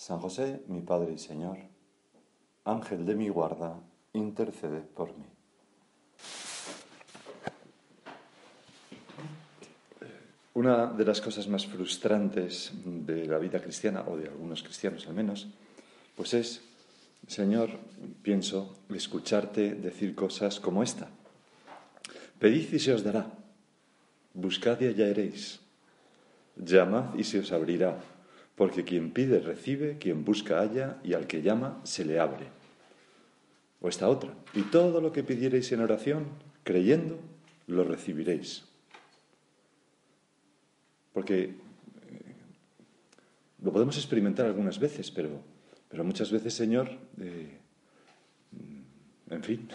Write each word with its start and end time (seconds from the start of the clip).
San 0.00 0.18
José, 0.18 0.62
mi 0.68 0.80
Padre 0.80 1.12
y 1.12 1.18
Señor, 1.18 1.58
Ángel 2.64 3.04
de 3.04 3.14
mi 3.14 3.28
guarda, 3.28 3.82
intercede 4.14 4.80
por 4.80 5.14
mí. 5.14 5.26
Una 10.54 10.86
de 10.86 11.04
las 11.04 11.20
cosas 11.20 11.46
más 11.48 11.66
frustrantes 11.66 12.72
de 12.82 13.26
la 13.26 13.36
vida 13.36 13.60
cristiana, 13.60 14.02
o 14.08 14.16
de 14.16 14.28
algunos 14.28 14.62
cristianos 14.62 15.06
al 15.06 15.12
menos, 15.12 15.48
pues 16.16 16.32
es, 16.32 16.62
Señor, 17.26 17.68
pienso, 18.22 18.78
escucharte 18.88 19.74
decir 19.74 20.14
cosas 20.14 20.60
como 20.60 20.82
esta. 20.82 21.10
Pedid 22.38 22.72
y 22.72 22.78
se 22.78 22.94
os 22.94 23.04
dará, 23.04 23.30
buscad 24.32 24.80
y 24.80 24.86
hallaréis, 24.86 25.60
llamad 26.56 27.14
y 27.18 27.24
se 27.24 27.40
os 27.40 27.52
abrirá 27.52 27.98
porque 28.60 28.84
quien 28.84 29.10
pide 29.10 29.40
recibe, 29.40 29.96
quien 29.96 30.22
busca 30.22 30.58
halla, 30.58 31.00
y 31.02 31.14
al 31.14 31.26
que 31.26 31.40
llama 31.40 31.80
se 31.82 32.04
le 32.04 32.20
abre. 32.20 32.44
O 33.80 33.88
esta 33.88 34.06
otra, 34.06 34.34
y 34.52 34.60
todo 34.64 35.00
lo 35.00 35.12
que 35.12 35.22
pidiereis 35.22 35.72
en 35.72 35.80
oración, 35.80 36.26
creyendo, 36.62 37.18
lo 37.68 37.84
recibiréis. 37.84 38.64
Porque 41.14 41.44
eh, 41.44 41.54
lo 43.62 43.72
podemos 43.72 43.96
experimentar 43.96 44.44
algunas 44.44 44.78
veces, 44.78 45.10
pero, 45.10 45.40
pero 45.88 46.04
muchas 46.04 46.30
veces, 46.30 46.52
Señor, 46.52 46.90
eh, 47.18 47.56
en 49.30 49.42
fin, 49.42 49.70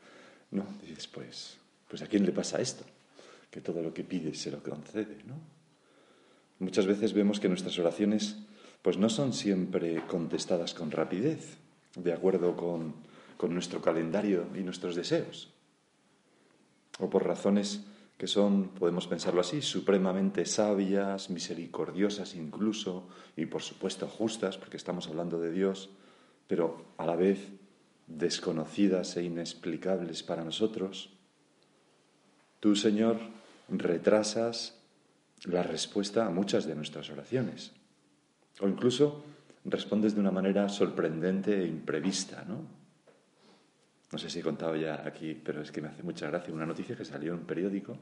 no, 0.50 0.64
dices, 0.80 1.06
pues, 1.08 1.58
pues 1.88 2.00
a 2.00 2.06
quién 2.06 2.24
le 2.24 2.32
pasa 2.32 2.58
esto, 2.58 2.86
que 3.50 3.60
todo 3.60 3.82
lo 3.82 3.92
que 3.92 4.02
pide 4.02 4.32
se 4.34 4.50
lo 4.50 4.62
concede, 4.62 5.18
¿no? 5.26 5.59
Muchas 6.60 6.86
veces 6.86 7.14
vemos 7.14 7.40
que 7.40 7.48
nuestras 7.48 7.78
oraciones 7.78 8.36
pues 8.82 8.98
no 8.98 9.08
son 9.08 9.32
siempre 9.32 10.02
contestadas 10.06 10.74
con 10.74 10.90
rapidez, 10.90 11.56
de 11.96 12.12
acuerdo 12.12 12.56
con, 12.56 12.94
con 13.36 13.52
nuestro 13.52 13.80
calendario 13.80 14.46
y 14.54 14.60
nuestros 14.60 14.94
deseos. 14.94 15.52
O 16.98 17.08
por 17.08 17.26
razones 17.26 17.80
que 18.18 18.26
son, 18.26 18.68
podemos 18.68 19.06
pensarlo 19.06 19.40
así, 19.40 19.62
supremamente 19.62 20.44
sabias, 20.44 21.30
misericordiosas 21.30 22.34
incluso, 22.34 23.08
y 23.34 23.46
por 23.46 23.62
supuesto 23.62 24.06
justas, 24.06 24.58
porque 24.58 24.76
estamos 24.76 25.08
hablando 25.08 25.40
de 25.40 25.50
Dios, 25.50 25.88
pero 26.46 26.84
a 26.98 27.06
la 27.06 27.16
vez 27.16 27.48
desconocidas 28.06 29.16
e 29.16 29.22
inexplicables 29.22 30.22
para 30.22 30.44
nosotros. 30.44 31.08
Tú, 32.60 32.76
Señor, 32.76 33.18
retrasas 33.70 34.79
la 35.44 35.62
respuesta 35.62 36.26
a 36.26 36.30
muchas 36.30 36.66
de 36.66 36.74
nuestras 36.74 37.10
oraciones. 37.10 37.72
O 38.60 38.68
incluso 38.68 39.24
respondes 39.64 40.14
de 40.14 40.20
una 40.20 40.30
manera 40.30 40.68
sorprendente 40.68 41.62
e 41.62 41.66
imprevista, 41.66 42.44
¿no? 42.46 42.80
No 44.12 44.18
sé 44.18 44.28
si 44.28 44.40
he 44.40 44.42
contado 44.42 44.74
ya 44.74 45.06
aquí, 45.06 45.34
pero 45.34 45.62
es 45.62 45.70
que 45.70 45.80
me 45.80 45.88
hace 45.88 46.02
mucha 46.02 46.26
gracia 46.26 46.52
una 46.52 46.66
noticia 46.66 46.96
que 46.96 47.04
salió 47.04 47.32
en 47.32 47.40
un 47.40 47.46
periódico 47.46 47.96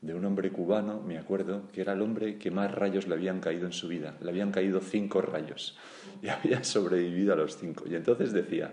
de 0.00 0.14
un 0.14 0.24
hombre 0.24 0.50
cubano, 0.50 1.00
me 1.00 1.16
acuerdo, 1.16 1.68
que 1.72 1.82
era 1.82 1.92
el 1.92 2.02
hombre 2.02 2.36
que 2.36 2.50
más 2.50 2.74
rayos 2.74 3.06
le 3.06 3.14
habían 3.14 3.38
caído 3.40 3.66
en 3.66 3.72
su 3.72 3.86
vida. 3.86 4.16
Le 4.20 4.30
habían 4.30 4.50
caído 4.50 4.80
cinco 4.80 5.20
rayos 5.20 5.76
y 6.22 6.28
había 6.28 6.64
sobrevivido 6.64 7.34
a 7.34 7.36
los 7.36 7.56
cinco. 7.56 7.84
Y 7.88 7.94
entonces 7.94 8.32
decía, 8.32 8.72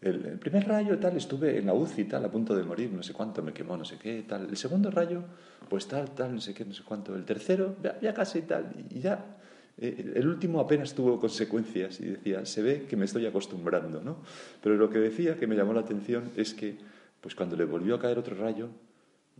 el, 0.00 0.38
primer 0.38 0.66
rayo 0.68 0.98
tal, 0.98 1.16
estuve 1.16 1.58
en 1.58 1.66
la 1.66 1.74
UCI 1.74 2.04
tal, 2.04 2.24
a 2.24 2.30
punto 2.30 2.54
de 2.54 2.62
morir, 2.62 2.92
no 2.92 3.02
sé 3.02 3.12
cuánto, 3.12 3.42
me 3.42 3.52
quemó, 3.52 3.76
no 3.76 3.84
sé 3.84 3.96
qué, 3.98 4.24
tal. 4.26 4.48
El 4.48 4.56
segundo 4.56 4.90
rayo, 4.90 5.24
pues 5.68 5.88
tal, 5.88 6.10
tal, 6.14 6.34
no 6.34 6.40
sé 6.40 6.54
qué, 6.54 6.64
no 6.64 6.72
sé 6.72 6.82
cuánto. 6.84 7.16
El 7.16 7.24
tercero, 7.24 7.76
ya, 8.00 8.14
casi 8.14 8.42
tal, 8.42 8.72
y 8.90 9.00
ya. 9.00 9.36
Eh, 9.76 10.12
el 10.16 10.28
último 10.28 10.60
apenas 10.60 10.94
tuvo 10.94 11.18
consecuencias 11.18 12.00
y 12.00 12.06
decía, 12.06 12.44
se 12.46 12.62
ve 12.62 12.86
que 12.88 12.96
me 12.96 13.06
estoy 13.06 13.26
acostumbrando, 13.26 14.00
¿no? 14.00 14.18
Pero 14.62 14.76
lo 14.76 14.88
que 14.88 14.98
decía 14.98 15.36
que 15.36 15.46
me 15.46 15.56
llamó 15.56 15.72
la 15.72 15.80
atención 15.80 16.30
es 16.36 16.54
que, 16.54 16.78
pues 17.20 17.34
cuando 17.34 17.56
le 17.56 17.64
volvió 17.64 17.96
a 17.96 18.00
caer 18.00 18.18
otro 18.18 18.36
rayo, 18.36 18.68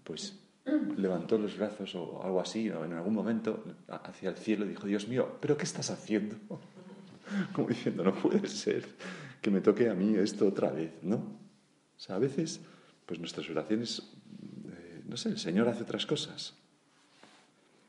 pues 0.02 0.40
levantó 0.96 1.38
los 1.38 1.56
brazos 1.56 1.94
o 1.94 2.20
algo 2.22 2.40
así, 2.40 2.68
o 2.70 2.84
en 2.84 2.92
algún 2.94 3.14
momento 3.14 3.64
hacia 3.88 4.30
el 4.30 4.36
cielo 4.36 4.66
dijo, 4.66 4.86
Dios 4.86 5.06
mío, 5.06 5.38
¿pero 5.40 5.56
qué 5.56 5.64
estás 5.64 5.90
haciendo? 5.90 6.36
Como 7.52 7.68
diciendo, 7.68 8.02
no 8.02 8.14
puede 8.14 8.46
ser 8.48 8.84
que 9.40 9.50
me 9.50 9.60
toque 9.60 9.88
a 9.88 9.94
mí 9.94 10.14
esto 10.16 10.46
otra 10.46 10.70
vez, 10.70 10.92
¿no? 11.02 11.16
O 11.16 12.00
sea, 12.00 12.16
a 12.16 12.18
veces, 12.18 12.60
pues 13.06 13.18
nuestras 13.18 13.48
oraciones, 13.50 14.02
eh, 14.70 15.02
no 15.06 15.16
sé, 15.16 15.30
el 15.30 15.38
Señor 15.38 15.68
hace 15.68 15.82
otras 15.82 16.06
cosas. 16.06 16.54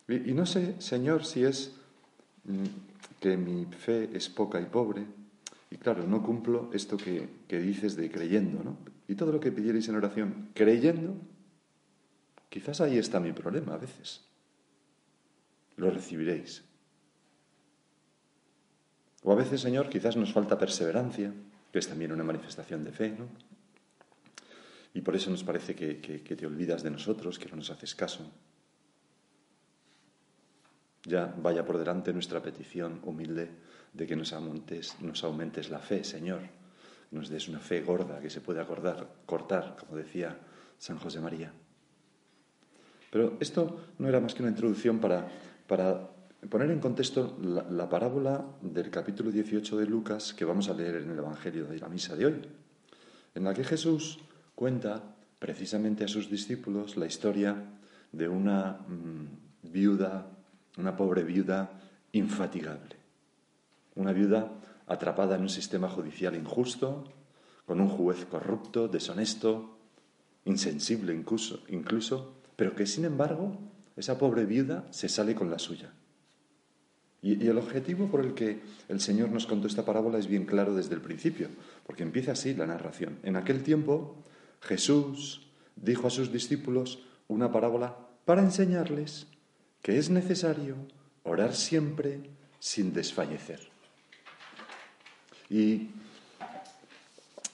Y, 0.08 0.34
no 0.34 0.46
sé, 0.46 0.76
Señor, 0.82 1.26
si 1.26 1.44
es 1.44 1.74
mm, 2.46 2.66
que 3.20 3.38
mi 3.38 3.66
fe 3.66 4.10
es 4.14 4.28
poca 4.30 4.60
y 4.60 4.66
pobre, 4.66 5.06
y 5.70 5.78
claro, 5.78 6.08
no 6.08 6.24
cumplo 6.24 6.72
esto 6.74 6.98
que, 6.98 7.30
que 7.48 7.60
dices 7.60 7.96
de 7.96 8.10
creyendo, 8.10 8.64
¿no? 8.64 8.78
Y 9.08 9.16
todo 9.16 9.32
lo 9.32 9.40
que 9.40 9.52
pidierais 9.52 9.88
en 9.88 9.96
oración, 9.96 10.50
creyendo, 10.56 11.16
quizás 12.50 12.82
ahí 12.82 12.98
está 12.98 13.20
mi 13.20 13.34
problema 13.34 13.76
a 13.76 13.78
veces. 13.78 14.22
Lo 15.78 15.92
recibiréis. 15.92 16.64
O 19.24 19.32
a 19.32 19.36
veces, 19.36 19.62
Señor, 19.62 19.90
quizás 19.90 20.16
nos 20.16 20.32
falta 20.32 20.58
perseverancia, 20.58 21.34
que 21.72 21.80
es 21.80 21.88
también 21.88 22.12
una 22.12 22.24
manifestación 22.24 22.84
de 22.84 22.92
fe, 22.92 23.10
¿no? 23.18 23.28
Y 24.94 25.02
por 25.02 25.16
eso 25.16 25.30
nos 25.30 25.44
parece 25.44 25.76
que, 25.76 26.36
te 26.36 26.46
olvidas 26.46 26.84
de 26.84 26.90
nosotros, 26.90 27.38
que 27.38 27.50
no 27.50 27.58
nos 27.58 27.70
haces 27.70 27.96
caso. 27.96 28.32
Ya 31.04 31.34
vaya 31.38 31.66
por 31.66 31.78
delante 31.78 32.14
nuestra 32.14 32.42
petición 32.42 33.00
humilde 33.04 33.50
de 33.94 34.08
que 34.08 34.16
nos 34.16 34.34
aumentes, 34.34 35.00
nos 35.02 35.24
aumentes 35.24 35.70
la 35.70 35.80
fe, 35.80 36.04
Señor. 36.04 36.42
Nos 37.12 37.30
des 37.30 37.48
una 37.48 37.60
fe 37.60 37.82
gorda 37.82 38.20
que 38.20 38.30
se 38.30 38.42
puede 38.42 38.62
acordar, 38.62 39.08
cortar, 39.26 39.76
como 39.80 39.96
decía 39.96 40.38
San 40.78 40.98
José 40.98 41.20
María. 41.20 41.54
Pero 43.12 43.38
esto 43.40 43.94
no 43.98 44.08
era 44.08 44.20
más 44.20 44.34
que 44.34 44.44
una 44.44 44.52
introducción 44.52 45.00
para, 45.00 45.28
para 45.68 46.10
poner 46.48 46.72
en 46.72 46.80
contexto 46.80 47.38
la, 47.42 47.90
parábola 47.90 48.46
del 48.62 48.90
capítulo 48.90 49.30
18 49.30 49.78
de 49.78 49.86
Lucas 49.86 50.34
que 50.34 50.46
vamos 50.46 50.70
a 50.70 50.74
leer 50.74 50.96
en 50.96 51.12
el 51.12 51.18
Evangelio 51.18 51.66
de 51.66 51.80
la 51.80 51.90
misa 51.90 52.16
de 52.16 52.26
hoy, 52.28 52.42
en 53.36 53.44
la 53.44 53.54
que 53.54 53.66
Jesús 53.66 54.20
cuenta 54.56 55.04
precisamente 55.38 56.06
a 56.06 56.08
sus 56.08 56.30
discípulos 56.30 56.96
la 56.96 57.08
historia 57.08 57.56
de 58.12 58.30
una 58.30 58.80
mm, 58.88 59.70
viuda, 59.72 60.28
una 60.78 60.96
pobre 60.96 61.24
viuda 61.24 61.72
infatigable, 62.14 62.96
una 63.96 64.14
viuda 64.14 64.50
atrapada 64.88 65.36
en 65.36 65.42
un 65.42 65.50
sistema 65.50 65.90
judicial 65.90 66.36
injusto, 66.36 67.04
con 67.66 67.82
un 67.82 67.90
juez 67.90 68.26
corrupto, 68.26 68.88
deshonesto, 68.88 69.78
insensible 70.46 71.14
incluso, 71.14 71.64
incluso 71.68 72.40
pero 72.56 72.76
que 72.76 72.86
sin 72.86 73.06
embargo 73.06 73.58
esa 73.96 74.18
pobre 74.18 74.46
viuda 74.46 74.88
se 74.90 75.10
sale 75.10 75.36
con 75.36 75.52
la 75.52 75.60
suya 75.60 75.94
y, 77.22 77.48
el 77.48 77.58
objetivo 77.58 78.08
por 78.08 78.22
el 78.24 78.34
que 78.34 78.60
el 78.88 79.02
Señor 79.02 79.30
nos 79.30 79.46
contó 79.46 79.68
esta 79.68 79.86
parábola 79.86 80.20
es 80.20 80.28
bien 80.28 80.46
claro 80.46 80.74
desde 80.74 80.96
el 80.96 81.02
principio, 81.02 81.50
porque 81.86 82.04
empieza 82.04 82.32
así 82.32 82.54
la 82.54 82.66
narración. 82.66 83.20
En 83.24 83.36
aquel 83.36 83.64
tiempo 83.64 84.16
Jesús 84.62 85.48
dijo 85.76 86.08
a 86.08 86.12
sus 86.12 86.32
discípulos 86.32 87.04
una 87.28 87.52
parábola 87.52 87.98
para 88.26 88.42
enseñarles 88.42 89.28
que 89.82 89.98
es 89.98 90.10
necesario 90.10 90.76
orar 91.24 91.56
siempre 91.56 92.22
sin 92.60 92.94
desfallecer. 92.94 93.60
Y 95.50 95.90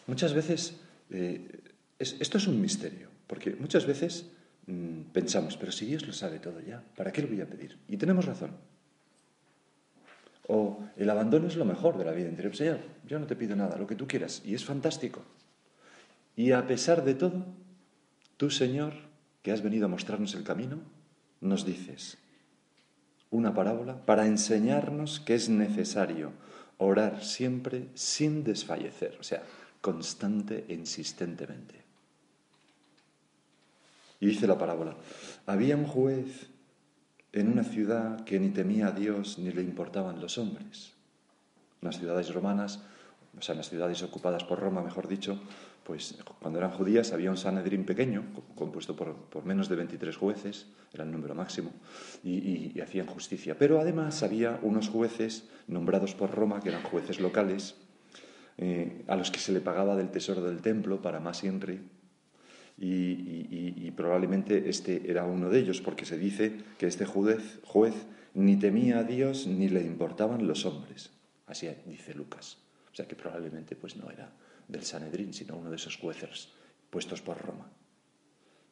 muchas 0.08 0.34
veces, 0.34 0.76
eh, 1.10 1.62
esto 1.98 2.38
es 2.38 2.48
un 2.48 2.60
misterio, 2.60 3.10
porque 3.26 3.56
muchas 3.56 3.86
veces 3.86 4.28
mm, 4.68 5.12
pensamos, 5.14 5.58
pero 5.58 5.72
si 5.72 5.86
Dios 5.86 6.06
lo 6.06 6.14
sabe 6.14 6.40
todo 6.40 6.60
ya, 6.60 6.84
¿para 6.96 7.12
qué 7.12 7.22
lo 7.22 7.30
voy 7.30 7.42
a 7.42 7.50
pedir? 7.50 7.78
Y 7.88 7.98
tenemos 7.98 8.26
razón. 8.26 8.52
O 10.48 10.80
el 10.98 11.10
abandono 11.10 11.48
es 11.48 11.56
lo 11.56 11.66
mejor 11.66 11.98
de 11.98 12.06
la 12.06 12.12
vida 12.12 12.30
interior. 12.30 12.56
Señor, 12.56 12.80
yo 13.08 13.20
no 13.20 13.26
te 13.26 13.36
pido 13.36 13.56
nada, 13.56 13.78
lo 13.78 13.88
que 13.88 13.96
tú 13.96 14.08
quieras. 14.08 14.42
Y 14.46 14.54
es 14.54 14.64
fantástico. 14.64 15.22
Y 16.36 16.52
a 16.52 16.68
pesar 16.68 17.04
de 17.04 17.16
todo, 17.16 17.46
tú, 18.38 18.50
Señor, 18.50 18.94
que 19.42 19.52
has 19.52 19.62
venido 19.62 19.86
a 19.86 19.90
mostrarnos 19.90 20.36
el 20.36 20.44
camino, 20.44 20.80
nos 21.42 21.66
dices 21.66 22.18
una 23.32 23.54
parábola 23.54 24.06
para 24.06 24.28
enseñarnos 24.28 25.20
que 25.20 25.36
es 25.36 25.50
necesario 25.50 26.32
orar 26.78 27.24
siempre 27.24 27.88
sin 27.94 28.44
desfallecer, 28.44 29.18
o 29.20 29.24
sea, 29.24 29.44
constante 29.82 30.66
e 30.68 30.74
insistentemente. 30.74 31.76
Y 34.20 34.28
dice 34.28 34.48
la 34.48 34.58
parábola, 34.58 34.96
había 35.46 35.76
un 35.76 35.86
juez 35.86 36.48
en 37.36 37.52
una 37.52 37.64
ciudad 37.64 38.24
que 38.24 38.40
ni 38.40 38.50
temía 38.50 38.88
a 38.88 38.92
Dios 38.92 39.38
ni 39.40 39.52
le 39.52 39.62
importaban 39.62 40.22
los 40.22 40.38
hombres. 40.38 40.94
Las 41.82 42.00
ciudades 42.00 42.34
romanas, 42.34 42.82
o 43.38 43.42
sea, 43.42 43.56
las 43.56 43.70
ciudades 43.70 44.02
ocupadas 44.04 44.46
por 44.46 44.60
Roma, 44.60 44.82
mejor 44.82 45.10
dicho, 45.10 45.38
pues 45.84 46.16
cuando 46.40 46.60
eran 46.60 46.72
judías 46.72 47.12
había 47.12 47.30
un 47.30 47.38
Sanedrín 47.38 47.86
pequeño, 47.86 48.24
compuesto 48.56 48.96
por, 48.96 49.46
menos 49.46 49.68
de 49.68 49.76
23 49.76 50.16
jueces, 50.16 50.68
era 50.94 51.04
el 51.04 51.12
número 51.12 51.36
máximo, 51.36 51.72
y, 52.24 52.80
hacían 52.80 53.06
justicia. 53.06 53.58
Pero 53.60 53.82
además 53.82 54.24
había 54.24 54.58
unos 54.62 54.88
jueces 54.88 55.44
nombrados 55.68 56.16
por 56.16 56.32
Roma, 56.32 56.62
que 56.62 56.70
eran 56.70 56.84
jueces 56.84 57.20
locales, 57.20 57.76
eh, 58.58 59.04
a 59.08 59.18
los 59.18 59.30
que 59.30 59.40
se 59.40 59.52
le 59.52 59.60
pagaba 59.60 59.98
del 59.98 60.10
tesoro 60.10 60.42
del 60.42 60.62
templo 60.62 61.02
para 61.02 61.20
más 61.20 61.44
Henry, 61.44 61.82
y, 62.78 63.92
probablemente 63.92 64.70
este 64.70 65.10
era 65.10 65.24
uno 65.24 65.50
de 65.50 65.60
ellos, 65.60 65.82
porque 65.82 66.06
se 66.06 66.18
dice 66.18 66.58
que 66.78 66.88
este 66.88 67.06
juez, 67.06 68.06
ni 68.34 68.58
temía 68.58 69.00
a 69.00 69.04
Dios 69.04 69.48
ni 69.48 69.70
le 69.70 69.82
importaban 69.82 70.46
los 70.48 70.66
hombres. 70.66 71.12
Así 71.48 71.70
dice 71.86 72.14
Lucas. 72.14 72.58
O 72.92 72.96
sea 72.96 73.08
que 73.08 73.16
probablemente 73.16 73.76
pues 73.76 73.96
no 73.96 74.10
era 74.10 74.34
del 74.68 74.84
Sanedrín, 74.84 75.34
sino 75.34 75.56
uno 75.56 75.70
de 75.70 75.78
esos 75.78 75.98
jueces 75.98 76.50
puestos 76.90 77.22
por 77.22 77.38
Roma. 77.38 77.70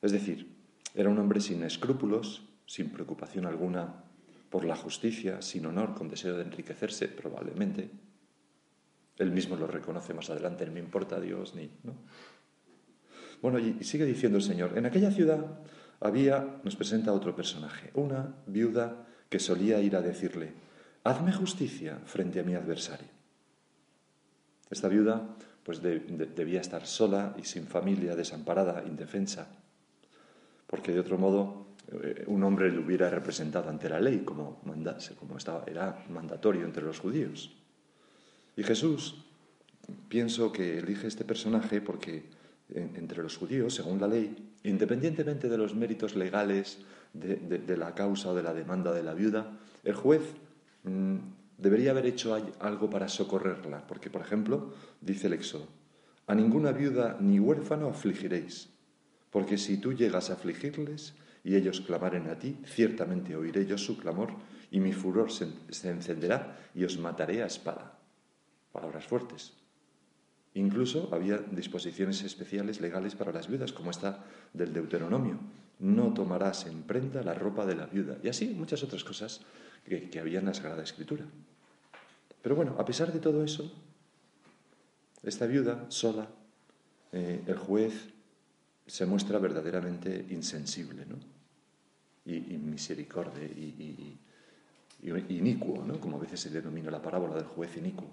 Es 0.02 0.12
decir, 0.12 0.48
era 0.94 1.10
un 1.10 1.18
hombre 1.18 1.40
sin 1.40 1.64
escrúpulos, 1.64 2.44
sin 2.66 2.90
preocupación 2.90 3.46
alguna 3.46 4.04
por 4.50 4.66
la 4.66 4.76
justicia, 4.76 5.42
sin 5.42 5.66
honor, 5.66 5.96
con 5.96 6.10
deseo 6.10 6.38
de 6.38 6.44
enriquecerse, 6.44 7.08
probablemente. 7.08 7.90
Él 9.18 9.32
mismo 9.32 9.56
lo 9.56 9.68
reconoce 9.68 10.14
más 10.14 10.30
adelante, 10.30 10.66
no 10.66 10.74
me 10.74 10.80
importa 10.80 11.20
Dios 11.20 11.56
ni. 11.56 11.70
¿no? 11.84 11.96
Bueno, 13.44 13.60
y 13.60 13.84
sigue 13.84 14.06
diciendo 14.06 14.38
el 14.38 14.44
Señor, 14.44 14.78
en 14.78 14.86
aquella 14.86 15.12
ciudad 15.12 15.46
había, 16.00 16.62
nos 16.64 16.78
presenta 16.78 17.12
otro 17.12 17.36
personaje, 17.36 17.92
una 17.94 18.34
viuda 18.48 19.06
que 19.30 19.38
solía 19.38 19.82
ir 19.82 19.98
a 19.98 20.02
decirle, 20.02 20.54
hazme 21.04 21.34
justicia 21.34 22.00
frente 22.06 22.40
a 22.40 22.44
mi 22.44 22.56
adversario. 22.56 23.10
Esta 24.70 24.88
viuda 24.88 25.36
pues 25.66 25.82
debía 25.82 26.62
estar 26.62 26.88
sola 26.88 27.36
y 27.38 27.44
sin 27.44 27.68
familia, 27.68 28.16
desamparada, 28.16 28.82
indefensa, 28.88 29.50
porque 30.66 30.94
de 30.94 31.02
otro 31.02 31.18
modo 31.18 31.68
eh, 31.92 32.24
un 32.28 32.46
hombre 32.46 32.72
le 32.72 32.80
hubiera 32.80 33.10
representado 33.10 33.70
ante 33.70 33.90
la 33.90 34.00
ley, 34.00 34.20
como, 34.20 34.62
como 35.20 35.38
estaba, 35.38 35.66
era 35.68 36.06
mandatorio 36.10 36.64
entre 36.64 36.84
los 36.84 36.98
judíos. 36.98 37.54
Y 38.56 38.64
Jesús, 38.64 39.26
pienso 40.08 40.54
que 40.54 40.80
elige 40.80 41.08
este 41.08 41.26
personaje 41.26 41.82
porque 41.82 42.42
entre 42.70 43.22
los 43.22 43.38
judíos, 43.38 43.76
según 43.76 44.00
la 44.00 44.08
ley, 44.08 44.36
independientemente 44.64 45.50
de 45.50 45.58
los 45.58 45.76
méritos 45.76 46.16
legales 46.16 46.80
de, 47.14 47.78
la 47.78 47.94
causa 47.94 48.30
o 48.30 48.36
de 48.36 48.44
la 48.44 48.54
demanda 48.54 48.94
de 48.94 49.04
la 49.04 49.14
viuda, 49.14 49.60
el 49.84 49.94
juez 49.94 50.22
mm, 50.84 51.18
debería 51.58 51.92
haber 51.92 52.06
hecho 52.06 52.36
algo 52.60 52.90
para 52.90 53.08
socorrerla, 53.08 53.86
porque, 53.88 54.10
por 54.10 54.22
ejemplo, 54.22 54.74
dice 55.02 55.28
el 55.28 55.34
Éxodo, 55.34 55.68
a 56.28 56.36
ninguna 56.36 56.72
viuda 56.72 57.18
ni 57.20 57.40
huérfano 57.40 57.90
afligiréis, 57.90 58.70
porque 59.30 59.58
si 59.58 59.78
tú 59.78 59.94
llegas 59.94 60.30
a 60.30 60.34
afligirles 60.34 61.14
y 61.44 61.56
ellos 61.56 61.82
clamaren 61.82 62.30
a 62.30 62.40
ti, 62.40 62.58
ciertamente 62.66 63.36
oiré 63.36 63.66
yo 63.66 63.78
su 63.78 63.98
clamor 63.98 64.30
y 64.72 64.80
mi 64.80 64.94
furor 64.94 65.32
se, 65.32 65.48
encenderá 65.90 66.58
y 66.74 66.84
os 66.84 66.98
mataré 66.98 67.44
a 67.44 67.48
espada. 67.48 68.00
Palabras 68.72 69.06
fuertes. 69.06 69.54
Incluso 70.56 71.10
había 71.12 71.38
disposiciones 71.38 72.22
especiales 72.24 72.80
legales 72.80 73.16
para 73.16 73.32
las 73.32 73.48
viudas, 73.48 73.74
como 73.74 73.90
esta 73.92 74.24
del 74.54 74.72
Deuteronomio. 74.72 75.40
No 75.80 76.14
tomarás 76.14 76.68
en 76.68 76.84
prenda 76.84 77.24
la 77.24 77.34
ropa 77.34 77.66
de 77.66 77.76
la 77.76 77.88
viuda. 77.88 78.18
Y 78.24 78.30
así 78.30 78.50
muchas 78.50 78.84
otras 78.84 79.04
cosas 79.04 79.42
que, 79.86 80.20
había 80.20 80.40
en 80.40 80.46
la 80.46 80.54
Sagrada 80.54 80.84
Escritura. 80.84 81.26
Pero 82.42 82.56
bueno, 82.56 82.76
a 82.78 82.86
pesar 82.86 83.12
de 83.12 83.20
todo 83.20 83.44
eso, 83.44 83.72
esta 85.24 85.48
viuda 85.48 85.86
sola, 85.90 86.28
eh, 87.12 87.42
el 87.48 87.58
juez 87.58 88.14
se 88.86 89.06
muestra 89.06 89.40
verdaderamente 89.40 90.26
insensible 90.30 91.06
¿no? 91.06 91.16
y, 92.26 92.40
misericordia 92.58 93.44
y, 93.44 94.18
inicuo, 95.30 95.84
¿no? 95.86 96.00
como 96.00 96.18
a 96.18 96.20
veces 96.20 96.40
se 96.40 96.50
denomina 96.50 96.92
la 96.92 97.02
parábola 97.02 97.36
del 97.36 97.46
juez 97.46 97.76
inicuo. 97.78 98.08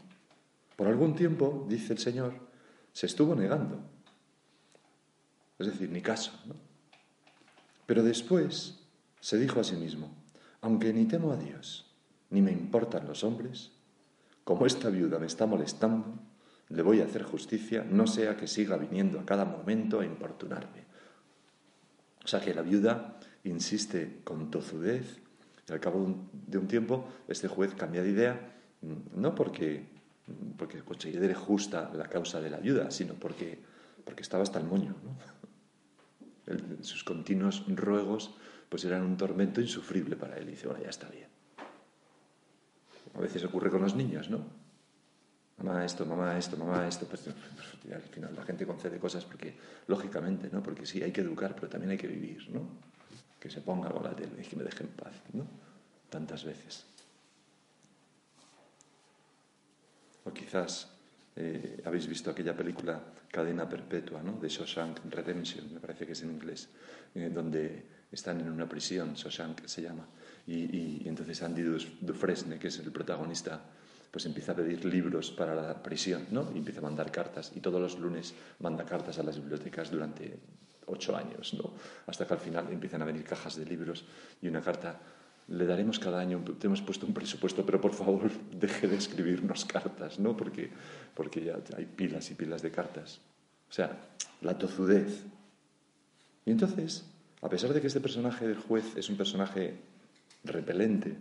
Por 0.81 0.89
algún 0.89 1.15
tiempo, 1.15 1.67
dice 1.69 1.93
el 1.93 1.99
Señor, 1.99 2.33
se 2.95 3.05
estuvo 3.05 3.35
negando. 3.35 3.83
Es 5.59 5.67
decir, 5.67 5.91
ni 5.91 6.01
caso. 6.01 6.33
Pero 7.85 8.03
después 8.03 8.79
se 9.21 9.37
dijo 9.37 9.61
a 9.61 9.65
sí 9.65 9.77
mismo, 9.77 10.11
aunque 10.63 10.95
ni 10.95 11.05
temo 11.05 11.33
a 11.33 11.37
Dios, 11.37 11.95
ni 12.31 12.41
me 12.41 12.51
importan 12.51 13.07
los 13.07 13.25
hombres, 13.25 13.73
como 14.43 14.65
esta 14.65 14.89
viuda 14.89 15.19
me 15.19 15.27
está 15.27 15.45
molestando, 15.45 16.19
le 16.71 16.81
voy 16.81 17.03
a 17.03 17.05
hacer 17.05 17.25
justicia, 17.25 17.85
no 17.87 18.07
sea 18.07 18.39
que 18.39 18.47
siga 18.47 18.79
viniendo 18.79 19.21
a 19.21 19.27
cada 19.27 19.45
momento 19.45 20.01
a 20.01 20.07
importunarme. 20.07 20.87
O 22.25 22.27
sea 22.27 22.41
que 22.41 22.55
la 22.55 22.63
viuda 22.63 23.21
insiste 23.45 24.23
con 24.25 24.51
tozudez 24.51 25.21
y 25.69 25.73
al 25.75 25.81
cabo 25.81 26.27
de 26.33 26.57
un 26.57 26.69
tiempo 26.69 27.07
este 27.29 27.49
juez 27.49 27.75
cambia 27.75 28.03
de 28.03 28.09
idea, 28.09 28.55
no 29.15 29.35
porque, 29.35 30.00
porque 30.57 30.81
considere 30.81 31.35
justa 31.35 31.91
la 31.95 32.09
causa 32.09 32.41
de 32.41 32.51
la 32.51 32.59
viuda, 32.59 32.91
sino 32.91 33.15
porque, 33.15 33.59
porque 34.05 34.23
estaba 34.23 34.43
hasta 34.43 34.59
el 34.59 34.67
moño. 34.67 34.95
sus 36.83 37.05
continuos 37.05 37.65
ruegos 37.69 38.35
pues 38.71 38.85
eran 38.85 39.03
un 39.03 39.17
tormento 39.17 39.61
insufrible 39.61 40.17
para 40.17 40.39
él. 40.39 40.49
Y 40.49 40.53
dice, 40.53 40.69
bueno, 40.69 40.83
ya 40.83 40.91
está 40.91 41.09
bien. 41.09 41.29
A 43.15 43.21
veces 43.21 43.45
ocurre 43.45 43.69
con 43.69 43.83
los 43.83 43.97
niños, 43.97 44.31
¿no? 44.31 44.45
Mamá 45.59 45.85
esto, 45.85 46.07
mamá 46.07 46.39
esto, 46.39 46.57
mamá 46.57 46.87
esto. 46.87 47.07
Pues, 47.07 47.23
pues 47.23 47.93
al 47.93 48.03
final 48.03 48.35
la 48.35 48.45
gente 48.45 48.65
concede 48.65 48.99
cosas 48.99 49.25
porque, 49.25 49.57
lógicamente, 49.89 50.49
¿no? 50.53 50.63
Porque 50.63 50.87
sí, 50.87 51.03
hay 51.03 51.11
que 51.11 51.21
educar, 51.21 51.55
pero 51.57 51.69
también 51.69 51.91
hay 51.91 51.99
que 51.99 52.07
vivir, 52.07 52.49
¿no? 52.51 52.63
Que 53.41 53.51
se 53.51 53.61
ponga 53.61 53.91
con 53.91 54.05
la 54.05 54.15
tele 54.15 54.41
y 54.41 54.47
que 54.47 54.57
me 54.57 54.63
deje 54.63 54.85
en 54.85 54.91
paz, 54.91 55.15
¿no? 55.33 55.45
Tantas 56.09 56.45
veces. 56.45 56.87
O 60.31 60.33
quizás 60.33 60.87
eh, 61.35 61.83
habéis 61.83 62.07
visto 62.07 62.31
aquella 62.31 62.55
película 62.55 63.03
Cadena 63.27 63.67
Perpetua, 63.67 64.23
¿no? 64.23 64.39
De 64.39 64.47
Shawshank 64.47 65.11
Redemption, 65.11 65.75
me 65.75 65.81
parece 65.81 66.07
que 66.07 66.13
es 66.13 66.23
en 66.23 66.31
inglés, 66.31 66.71
eh, 67.19 67.31
donde 67.35 68.07
están 68.13 68.39
en 68.39 68.51
una 68.51 68.69
prisión, 68.69 69.15
Shawshank 69.15 69.67
se 69.67 69.83
llama, 69.83 70.07
y, 70.47 71.03
entonces 71.07 71.43
Andy 71.43 71.63
Dufresne, 72.01 72.59
que 72.59 72.69
es 72.69 72.79
el 72.79 72.93
protagonista, 72.93 73.61
pues 74.11 74.27
empieza 74.27 74.53
a 74.53 74.55
pedir 74.55 74.85
libros 74.85 75.31
para 75.33 75.55
la 75.55 75.83
prisión, 75.83 76.27
¿no? 76.31 76.51
Y 76.55 76.59
empieza 76.59 76.79
a 76.79 76.87
mandar 76.87 77.11
cartas, 77.11 77.51
y 77.55 77.61
todos 77.61 77.81
los 77.81 77.99
lunes 77.99 78.35
manda 78.61 78.85
cartas 78.85 79.19
a 79.19 79.25
las 79.25 79.37
bibliotecas 79.37 79.91
durante 79.91 80.39
ocho 80.87 81.17
años, 81.17 81.55
¿no? 81.55 81.75
Hasta 82.07 82.25
que 82.27 82.35
al 82.35 82.41
final 82.41 82.71
empiezan 82.71 83.03
a 83.03 83.05
venir 83.05 83.25
cajas 83.25 83.57
de 83.57 83.65
libros 83.65 84.05
y 84.43 84.47
una 84.47 84.61
carta 84.61 84.99
le 85.51 85.67
daremos 85.67 85.99
cada 85.99 86.21
año, 86.21 86.43
te 86.59 86.67
hemos 86.67 86.81
puesto 86.81 87.07
un 87.07 87.15
presupuesto, 87.15 87.67
pero 87.67 87.81
por 87.81 87.93
favor 87.93 88.31
deje 88.59 88.89
de 88.89 88.97
escribirnos 88.97 89.65
cartas, 89.65 90.19
¿no? 90.19 90.37
Porque, 90.37 90.71
porque 91.15 91.45
ya 91.45 91.59
hay 91.77 91.87
pilas 91.87 92.31
y 92.31 92.35
pilas 92.35 92.63
de 92.63 92.71
cartas. 92.71 93.21
O 93.69 93.73
sea, 93.73 94.09
la 94.41 94.59
tozudez. 94.59 95.25
Y 96.47 96.51
entonces 96.51 97.05
a 97.43 97.49
pesar 97.49 97.73
de 97.73 97.81
que 97.81 97.87
este 97.87 98.01
personaje 98.01 98.47
del 98.47 98.59
juez 98.59 98.97
es 98.97 99.09
un 99.09 99.17
personaje 99.17 99.79
repelente 100.45 101.17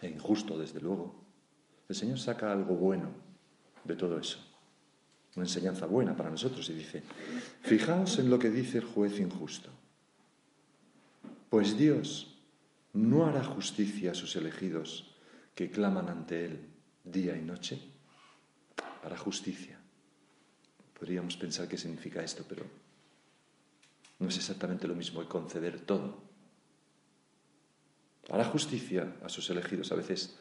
e 0.00 0.08
injusto, 0.08 0.56
desde 0.56 0.80
luego, 0.80 1.14
el 1.88 1.96
Señor 1.96 2.18
saca 2.18 2.52
algo 2.52 2.76
bueno 2.76 3.10
de 3.82 3.96
todo 3.96 4.18
eso, 4.18 4.38
una 5.34 5.46
enseñanza 5.46 5.86
buena 5.86 6.16
para 6.16 6.30
nosotros 6.30 6.68
y 6.70 6.74
dice, 6.74 7.02
fijaos 7.62 8.18
en 8.18 8.30
lo 8.30 8.38
que 8.38 8.50
dice 8.50 8.78
el 8.78 8.84
juez 8.84 9.18
injusto, 9.18 9.70
pues 11.50 11.76
Dios 11.76 12.37
no 12.92 13.26
hará 13.26 13.44
justicia 13.44 14.12
a 14.12 14.14
sus 14.14 14.36
elegidos 14.36 15.14
que 15.54 15.70
claman 15.70 16.08
ante 16.08 16.44
Él 16.44 16.68
día 17.04 17.36
y 17.36 17.42
noche, 17.42 17.80
hará 19.02 19.16
justicia. 19.16 19.78
Podríamos 20.98 21.36
pensar 21.36 21.68
qué 21.68 21.78
significa 21.78 22.22
esto, 22.22 22.44
pero 22.48 22.64
no 24.18 24.28
es 24.28 24.36
exactamente 24.36 24.88
lo 24.88 24.94
mismo 24.94 25.20
que 25.20 25.28
conceder 25.28 25.80
todo. 25.80 26.22
Hará 28.30 28.44
justicia 28.44 29.16
a 29.22 29.28
sus 29.28 29.48
elegidos. 29.50 29.92
A 29.92 29.96
veces 29.96 30.38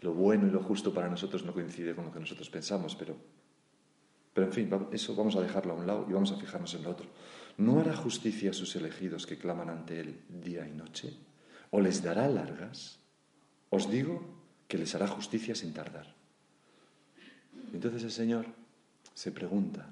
lo 0.00 0.12
bueno 0.12 0.46
y 0.46 0.50
lo 0.50 0.62
justo 0.62 0.92
para 0.92 1.08
nosotros 1.08 1.44
no 1.44 1.54
coincide 1.54 1.94
con 1.94 2.06
lo 2.06 2.12
que 2.12 2.20
nosotros 2.20 2.50
pensamos, 2.50 2.96
pero, 2.96 3.16
pero 4.34 4.46
en 4.46 4.52
fin, 4.52 4.70
eso 4.92 5.14
vamos 5.14 5.36
a 5.36 5.40
dejarlo 5.40 5.72
a 5.72 5.76
un 5.76 5.86
lado 5.86 6.06
y 6.08 6.12
vamos 6.12 6.32
a 6.32 6.36
fijarnos 6.36 6.74
en 6.74 6.82
lo 6.82 6.90
otro. 6.90 7.06
¿No 7.56 7.80
hará 7.80 7.96
justicia 7.96 8.50
a 8.50 8.54
sus 8.54 8.74
elegidos 8.76 9.26
que 9.26 9.38
claman 9.38 9.70
ante 9.70 10.00
Él 10.00 10.20
día 10.28 10.68
y 10.68 10.72
noche? 10.72 11.16
¿O 11.74 11.80
les 11.80 12.06
dará 12.06 12.30
largas? 12.30 13.02
Os 13.66 13.90
digo 13.90 14.22
que 14.70 14.78
les 14.78 14.94
hará 14.94 15.10
justicia 15.10 15.58
sin 15.58 15.74
tardar. 15.74 16.06
Entonces 17.74 18.04
el 18.04 18.12
Señor 18.12 18.46
se 19.12 19.32
pregunta, 19.32 19.90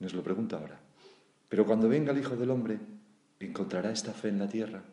nos 0.00 0.12
lo 0.12 0.22
pregunta 0.22 0.58
ahora, 0.58 0.78
pero 1.48 1.64
cuando 1.64 1.88
venga 1.88 2.12
el 2.12 2.18
Hijo 2.18 2.36
del 2.36 2.50
Hombre, 2.50 2.78
¿encontrará 3.40 3.90
esta 3.90 4.12
fe 4.12 4.28
en 4.28 4.38
la 4.38 4.48
tierra? 4.48 4.84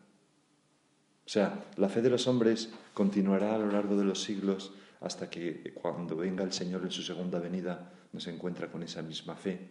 O 1.26 1.28
sea, 1.28 1.66
la 1.76 1.90
fe 1.90 2.00
de 2.00 2.08
los 2.08 2.28
hombres 2.28 2.72
continuará 2.94 3.54
a 3.54 3.58
lo 3.58 3.70
largo 3.70 3.94
de 3.94 4.04
los 4.04 4.22
siglos 4.22 4.72
hasta 5.02 5.28
que 5.28 5.74
cuando 5.74 6.16
venga 6.16 6.44
el 6.44 6.54
Señor 6.54 6.80
en 6.84 6.92
su 6.92 7.02
segunda 7.02 7.40
venida 7.40 7.92
nos 8.10 8.26
encuentra 8.26 8.72
con 8.72 8.82
esa 8.82 9.02
misma 9.02 9.36
fe. 9.36 9.68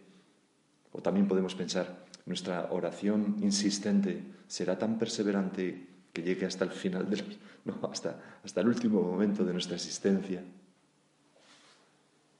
O 0.92 1.02
también 1.02 1.26
podemos 1.26 1.56
pensar, 1.56 2.06
nuestra 2.24 2.68
oración 2.70 3.38
insistente 3.40 4.22
será 4.46 4.78
tan 4.78 4.96
perseverante 4.96 5.93
que 6.14 6.22
llegue 6.22 6.46
hasta 6.46 6.64
el 6.64 6.70
final, 6.70 7.10
de 7.10 7.22
no, 7.66 7.78
hasta, 7.92 8.38
hasta 8.42 8.62
el 8.62 8.68
último 8.68 9.02
momento 9.02 9.44
de 9.44 9.52
nuestra 9.52 9.74
existencia. 9.74 10.42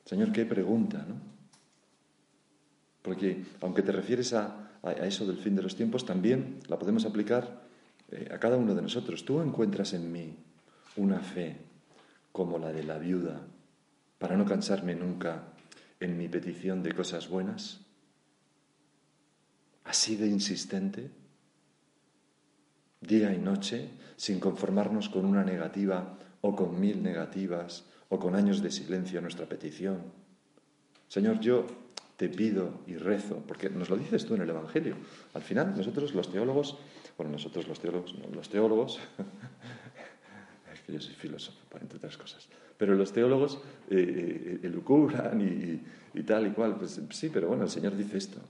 Señor, 0.06 0.32
qué 0.32 0.46
pregunta, 0.46 1.04
¿no? 1.06 1.16
Porque 3.02 3.44
aunque 3.60 3.82
te 3.82 3.92
refieres 3.92 4.32
a, 4.32 4.70
eso 5.02 5.26
del 5.26 5.38
fin 5.38 5.56
de 5.56 5.62
los 5.62 5.76
tiempos, 5.76 6.06
también 6.06 6.60
la 6.68 6.78
podemos 6.78 7.04
aplicar 7.04 7.62
eh, 8.10 8.28
a 8.32 8.38
cada 8.38 8.56
uno 8.56 8.74
de 8.74 8.82
nosotros. 8.82 9.24
Tú 9.24 9.40
encuentras 9.40 9.92
en 9.94 10.10
mí 10.12 10.36
una 10.96 11.20
fe 11.20 11.56
como 12.32 12.58
la 12.58 12.72
de 12.72 12.84
la 12.84 12.98
viuda 12.98 13.40
para 14.18 14.36
no 14.36 14.44
cansarme 14.44 14.94
nunca 14.94 15.48
en 16.00 16.16
mi 16.16 16.28
petición 16.28 16.82
de 16.82 16.92
cosas 16.92 17.28
buenas 17.28 17.84
así 19.84 20.16
de 20.16 20.26
insistente, 20.26 21.10
día 23.06 23.32
y 23.32 23.38
noche, 23.38 23.90
sin 24.16 24.40
conformarnos 24.40 25.08
con 25.08 25.24
una 25.24 25.44
negativa 25.44 26.16
o 26.40 26.54
con 26.54 26.78
mil 26.80 27.02
negativas 27.02 27.84
o 28.08 28.18
con 28.18 28.34
años 28.34 28.62
de 28.62 28.70
silencio 28.70 29.18
a 29.18 29.22
nuestra 29.22 29.46
petición. 29.46 30.02
Señor, 31.08 31.40
yo 31.40 31.66
te 32.16 32.28
pido 32.28 32.80
y 32.86 32.96
rezo, 32.96 33.42
porque 33.46 33.68
nos 33.70 33.90
lo 33.90 33.96
dices 33.96 34.24
tú 34.24 34.34
en 34.34 34.42
el 34.42 34.50
Evangelio. 34.50 34.96
Al 35.34 35.42
final, 35.42 35.74
nosotros 35.76 36.14
los 36.14 36.30
teólogos, 36.30 36.78
bueno, 37.16 37.32
nosotros 37.32 37.66
los 37.66 37.80
teólogos, 37.80 38.14
no, 38.14 38.28
los 38.34 38.48
teólogos, 38.48 39.00
es 40.72 40.80
que 40.82 40.92
yo 40.92 41.00
soy 41.00 41.14
filósofo, 41.14 41.58
entre 41.80 41.98
otras 41.98 42.16
cosas, 42.16 42.48
pero 42.76 42.94
los 42.94 43.12
teólogos 43.12 43.60
eh, 43.90 44.60
eh, 44.62 44.66
elucubran 44.66 45.40
y, 45.40 45.80
y 46.18 46.22
tal 46.22 46.46
y 46.46 46.50
cual, 46.50 46.76
pues 46.76 47.00
sí, 47.10 47.30
pero 47.32 47.48
bueno, 47.48 47.64
el 47.64 47.70
Señor 47.70 47.96
dice 47.96 48.18
esto. 48.18 48.40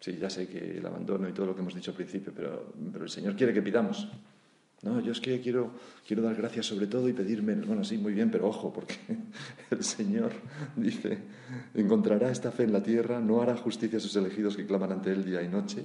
Sí, 0.00 0.16
ya 0.20 0.30
sé 0.30 0.48
que 0.48 0.78
el 0.78 0.86
abandono 0.86 1.28
y 1.28 1.32
todo 1.32 1.46
lo 1.46 1.54
que 1.54 1.62
hemos 1.62 1.74
dicho 1.74 1.90
al 1.90 1.96
principio, 1.96 2.32
pero, 2.34 2.72
el 3.02 3.08
Señor 3.08 3.34
quiere 3.34 3.52
que 3.52 3.62
pidamos. 3.62 4.08
No, 4.82 5.00
yo 5.00 5.12
es 5.12 5.20
que 5.20 5.40
quiero, 5.40 5.72
quiero 6.06 6.22
dar 6.22 6.36
gracias 6.36 6.66
sobre 6.66 6.86
todo 6.86 7.08
y 7.08 7.14
pedir 7.14 7.42
menos. 7.42 7.66
Bueno, 7.66 7.82
sí, 7.82 7.96
muy 7.96 8.12
bien, 8.12 8.30
pero 8.30 8.46
ojo, 8.46 8.72
porque 8.72 8.96
el 9.70 9.82
Señor 9.82 10.32
dice, 10.76 11.18
encontrará 11.74 12.30
esta 12.30 12.52
fe 12.52 12.64
en 12.64 12.72
la 12.72 12.82
tierra, 12.82 13.18
no 13.20 13.40
hará 13.40 13.56
justicia 13.56 13.98
a 13.98 14.00
sus 14.00 14.14
elegidos 14.16 14.56
que 14.56 14.66
claman 14.66 14.92
ante 14.92 15.10
Él 15.12 15.24
día 15.24 15.42
y 15.42 15.48
noche, 15.48 15.82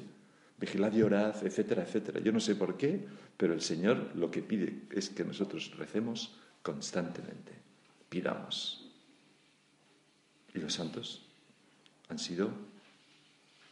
vigilad 0.59 0.93
y 0.93 1.01
orad, 1.01 1.35
etcétera, 1.43 1.83
etcétera. 1.83 2.19
Yo 2.19 2.33
no 2.33 2.41
sé 2.41 2.55
por 2.55 2.77
qué, 2.77 3.07
pero 3.37 3.53
el 3.53 3.61
Señor 3.61 4.11
lo 4.15 4.29
que 4.29 4.41
pide 4.41 4.83
es 4.91 5.09
que 5.09 5.23
nosotros 5.23 5.71
recemos 5.77 6.37
constantemente, 6.61 7.53
pidamos. 8.09 8.89
Y 10.53 10.59
los 10.59 10.73
santos 10.73 11.25
han 12.09 12.19
sido 12.19 12.51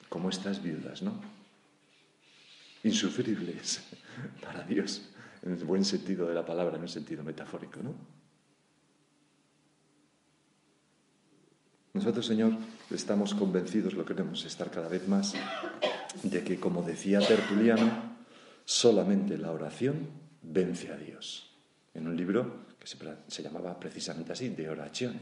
como 0.10 0.30
estas 0.30 0.62
viudas, 0.62 1.02
¿no? 1.02 1.14
Insufribles 2.84 3.82
para 4.42 4.64
Dios, 4.64 5.10
en 5.44 5.54
el 5.54 5.64
buen 5.64 5.86
sentido 5.86 6.28
de 6.28 6.34
la 6.34 6.46
palabra, 6.46 6.78
en 6.78 6.84
el 6.84 6.90
sentido 6.90 7.24
metafórico, 7.24 7.80
¿no? 7.82 7.94
Nosotros, 11.94 12.26
Señor, 12.26 12.54
estamos 12.92 13.34
convencidos, 13.34 13.94
lo 13.94 14.06
queremos 14.06 14.46
estar 14.46 14.70
cada 14.70 14.88
vez 14.88 15.08
más, 15.08 15.34
de 16.24 16.44
que, 16.44 16.60
como 16.60 16.84
decía 16.84 17.20
Tertuliano, 17.20 18.16
solamente 18.64 19.38
la 19.38 19.52
oración 19.52 20.08
vence 20.42 20.92
a 20.92 20.98
Dios. 20.98 21.52
En 21.94 22.08
un 22.08 22.16
libro 22.16 22.68
que 22.80 22.88
se, 22.88 23.44
llamaba 23.44 23.80
precisamente 23.80 24.32
así, 24.32 24.50
de 24.50 24.70
orazione, 24.70 25.20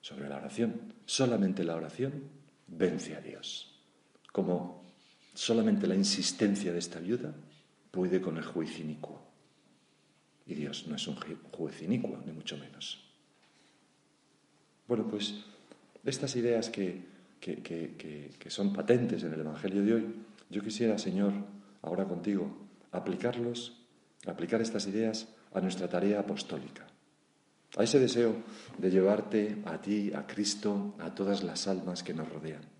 sobre 0.00 0.28
la 0.28 0.36
oración. 0.36 0.92
Solamente 1.06 1.64
la 1.64 1.76
oración 1.76 2.12
vence 2.68 3.16
a 3.16 3.20
Dios 3.20 3.71
como 4.32 4.82
solamente 5.34 5.86
la 5.86 5.94
insistencia 5.94 6.72
de 6.72 6.78
esta 6.78 6.98
viuda 6.98 7.34
puede 7.90 8.20
con 8.20 8.38
el 8.38 8.44
juez 8.44 8.80
inicuo. 8.80 9.20
Y 10.46 10.54
Dios 10.54 10.86
no 10.88 10.96
es 10.96 11.06
un 11.06 11.16
juez 11.16 11.82
inicuo, 11.82 12.18
ni 12.26 12.32
mucho 12.32 12.56
menos. 12.56 13.04
Bueno, 14.88 15.06
pues 15.08 15.44
estas 16.04 16.34
ideas 16.34 16.68
que, 16.68 17.04
que, 17.40 18.50
son 18.50 18.72
patentes 18.72 19.22
en 19.22 19.32
el 19.32 19.40
Evangelio 19.40 19.82
de 19.84 19.94
hoy, 19.94 20.14
yo 20.50 20.62
quisiera, 20.62 20.98
Señor, 20.98 21.32
ahora 21.82 22.06
contigo, 22.06 22.50
aplicarlos, 22.90 23.78
aplicar 24.26 24.60
estas 24.60 24.86
ideas 24.86 25.28
a 25.54 25.60
nuestra 25.60 25.88
tarea 25.88 26.20
apostólica. 26.20 26.86
A 27.76 27.84
ese 27.84 27.98
deseo 27.98 28.36
de 28.76 28.90
llevarte 28.90 29.62
a 29.64 29.80
ti, 29.80 30.12
a 30.12 30.26
Cristo, 30.26 30.94
a 30.98 31.14
todas 31.14 31.42
las 31.42 31.68
almas 31.68 32.02
que 32.02 32.12
nos 32.12 32.28
rodean 32.28 32.71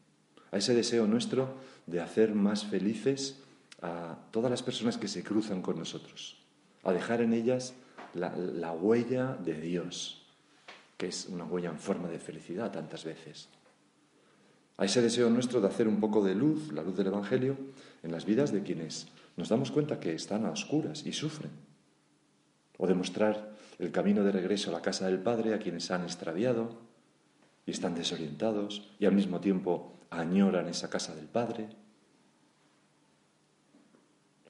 a 0.52 0.58
ese 0.58 0.74
deseo 0.74 1.06
nuestro 1.06 1.48
de 1.86 2.00
hacer 2.00 2.34
más 2.34 2.64
felices 2.64 3.38
a 3.80 4.16
todas 4.30 4.50
las 4.50 4.62
personas 4.62 4.96
que 4.96 5.08
se 5.08 5.24
cruzan 5.24 5.62
con 5.62 5.78
nosotros, 5.78 6.36
a 6.84 6.92
dejar 6.92 7.20
en 7.20 7.32
ellas 7.32 7.74
la, 8.14 8.72
huella 8.72 9.36
de 9.42 9.54
Dios, 9.60 10.22
que 10.96 11.08
es 11.08 11.26
una 11.26 11.44
huella 11.44 11.70
en 11.70 11.78
forma 11.78 12.08
de 12.08 12.18
felicidad 12.18 12.70
tantas 12.70 13.04
veces. 13.04 13.48
A 14.76 14.84
ese 14.84 15.02
deseo 15.02 15.30
nuestro 15.30 15.60
de 15.60 15.68
hacer 15.68 15.88
un 15.88 16.00
poco 16.00 16.22
de 16.22 16.34
luz, 16.34 16.72
la 16.72 16.82
luz 16.82 16.96
del 16.96 17.08
Evangelio, 17.08 17.56
en 18.02 18.12
las 18.12 18.24
vidas 18.24 18.52
de 18.52 18.62
quienes 18.62 19.08
nos 19.36 19.48
damos 19.48 19.70
cuenta 19.70 20.00
que 20.00 20.14
están 20.14 20.44
a 20.44 20.50
oscuras 20.50 21.06
y 21.06 21.12
sufren. 21.12 21.50
O 22.78 22.86
demostrar 22.86 23.52
el 23.78 23.90
camino 23.90 24.22
de 24.22 24.32
regreso 24.32 24.70
a 24.70 24.74
la 24.74 24.82
casa 24.82 25.06
del 25.06 25.18
Padre 25.18 25.54
a 25.54 25.58
quienes 25.58 25.90
han 25.90 26.02
extraviado 26.02 26.91
y 27.66 27.70
están 27.70 27.94
desorientados 27.94 28.90
y 28.98 29.06
al 29.06 29.12
mismo 29.12 29.40
tiempo 29.40 29.92
añoran 30.10 30.68
esa 30.68 30.90
casa 30.90 31.14
del 31.14 31.26
Padre, 31.26 31.68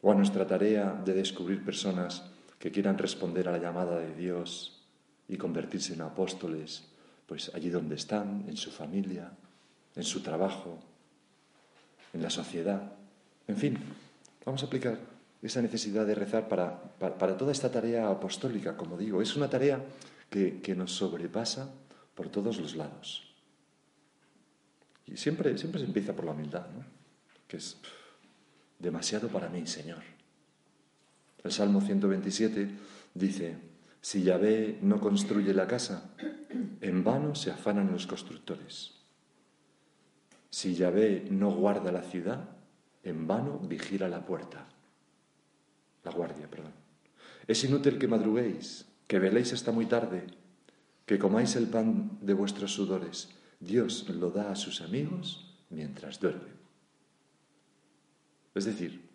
o 0.00 0.10
a 0.10 0.14
nuestra 0.14 0.46
tarea 0.46 1.00
de 1.04 1.14
descubrir 1.14 1.64
personas 1.64 2.24
que 2.58 2.72
quieran 2.72 2.98
responder 2.98 3.48
a 3.48 3.52
la 3.52 3.58
llamada 3.58 3.98
de 3.98 4.14
Dios 4.14 4.82
y 5.28 5.36
convertirse 5.36 5.94
en 5.94 6.00
apóstoles, 6.00 6.84
pues 7.26 7.52
allí 7.54 7.70
donde 7.70 7.94
están, 7.94 8.44
en 8.48 8.56
su 8.56 8.72
familia, 8.72 9.30
en 9.94 10.02
su 10.02 10.20
trabajo, 10.20 10.80
en 12.12 12.22
la 12.22 12.30
sociedad. 12.30 12.92
En 13.46 13.56
fin, 13.56 13.78
vamos 14.44 14.62
a 14.62 14.66
aplicar 14.66 14.98
esa 15.40 15.62
necesidad 15.62 16.06
de 16.06 16.14
rezar 16.14 16.48
para, 16.48 16.82
para, 16.98 17.36
toda 17.36 17.52
esta 17.52 17.70
tarea 17.70 18.10
apostólica, 18.10 18.76
como 18.76 18.96
digo. 18.96 19.22
Es 19.22 19.36
una 19.36 19.48
tarea 19.48 19.80
que, 20.30 20.60
que 20.60 20.74
nos 20.74 20.92
sobrepasa 20.92 21.70
por 22.14 22.28
todos 22.28 22.58
los 22.58 22.76
lados. 22.76 23.32
Y 25.06 25.16
siempre, 25.16 25.56
siempre 25.58 25.80
se 25.80 25.86
empieza 25.86 26.14
por 26.14 26.24
la 26.24 26.32
humildad, 26.32 26.66
¿no? 26.70 26.84
que 27.46 27.56
es 27.58 27.76
demasiado 28.78 29.28
para 29.28 29.48
mí, 29.48 29.66
Señor. 29.66 30.02
El 31.44 31.52
Salmo 31.52 31.80
127 31.80 32.70
dice, 33.14 33.56
si 34.00 34.22
Yahvé 34.22 34.78
no 34.82 35.00
construye 35.00 35.52
la 35.52 35.66
casa, 35.66 36.10
en 36.80 37.04
vano 37.04 37.34
se 37.34 37.50
afanan 37.50 37.92
los 37.92 38.06
constructores. 38.06 38.94
Si 40.50 40.74
Yahvé 40.74 41.26
no 41.30 41.50
guarda 41.50 41.92
la 41.92 42.02
ciudad, 42.02 42.48
en 43.02 43.26
vano 43.26 43.58
vigila 43.58 44.08
la 44.08 44.24
puerta. 44.24 44.66
La 46.04 46.10
guardia, 46.10 46.48
perdón. 46.48 46.72
Es 47.46 47.62
inútil 47.64 47.98
que 47.98 48.08
madruguéis, 48.08 48.86
que 49.06 49.18
veléis 49.18 49.52
hasta 49.52 49.72
muy 49.72 49.86
tarde, 49.86 50.26
que 51.06 51.18
comáis 51.18 51.56
el 51.56 51.68
pan 51.68 52.18
de 52.20 52.34
vuestros 52.34 52.72
sudores 52.72 53.28
Dios 53.62 54.08
lo 54.08 54.30
da 54.30 54.50
a 54.50 54.56
sus 54.56 54.80
amigos 54.80 55.54
mientras 55.70 56.18
duermen. 56.18 56.52
Es 58.54 58.64
decir, 58.64 59.08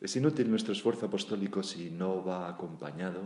es 0.00 0.16
inútil 0.16 0.50
nuestro 0.50 0.72
esfuerzo 0.72 1.06
apostólico 1.06 1.62
si 1.62 1.90
no 1.90 2.24
va 2.24 2.48
acompañado 2.48 3.22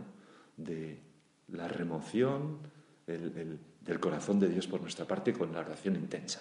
de 0.58 1.00
la 1.48 1.66
remoción 1.66 2.58
del 3.06 4.00
corazón 4.00 4.38
de 4.38 4.50
Dios 4.50 4.66
por 4.66 4.82
nuestra 4.82 5.06
parte 5.06 5.32
con 5.32 5.52
la 5.52 5.60
oración 5.60 5.96
intensa. 5.96 6.40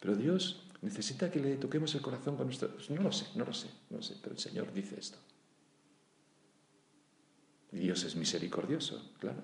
Pero 0.00 0.14
Dios 0.14 0.70
necesita 0.80 1.28
que 1.28 1.40
le 1.40 1.56
toquemos 1.56 1.92
el 1.96 2.00
corazón 2.00 2.36
con 2.36 2.46
nuestro... 2.46 2.70
No 2.90 3.02
lo 3.02 3.12
sé, 3.12 3.26
no 3.34 3.44
lo 3.44 3.52
sé, 3.52 3.68
no 3.90 3.96
lo 3.96 4.02
sé, 4.02 4.16
pero 4.22 4.34
el 4.34 4.40
Señor 4.40 4.72
dice 4.72 4.98
esto. 4.98 5.18
Dios 7.72 8.04
es 8.04 8.16
misericordioso, 8.16 9.12
claro. 9.18 9.42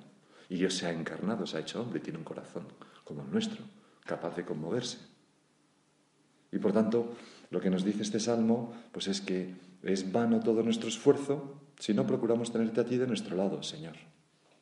Y 0.49 0.57
Dios 0.57 0.75
se 0.75 0.87
ha 0.87 0.93
encarnado, 0.93 1.47
se 1.47 1.57
ha 1.57 1.61
hecho 1.61 1.81
hombre, 1.81 2.01
tiene 2.01 2.19
un 2.19 2.25
corazón 2.25 2.67
como 3.05 3.23
el 3.23 3.31
nuestro, 3.31 3.63
capaz 4.05 4.37
de 4.37 4.45
conmoverse. 4.45 4.99
Y 6.53 6.59
por 6.59 6.73
tanto, 6.73 7.15
lo 7.51 7.61
que 7.61 7.71
nos 7.71 7.85
dice 7.85 8.03
este 8.03 8.21
salmo, 8.21 8.73
pues 8.93 9.09
es 9.09 9.21
que 9.21 9.55
es 9.83 10.13
vano 10.13 10.41
todo 10.41 10.63
nuestro 10.63 10.89
esfuerzo 10.89 11.61
si 11.79 11.93
no 11.93 12.07
procuramos 12.07 12.53
tenerte 12.53 12.81
a 12.81 12.85
ti 12.85 12.97
de 12.97 13.07
nuestro 13.07 13.37
lado, 13.37 13.63
Señor. 13.63 13.95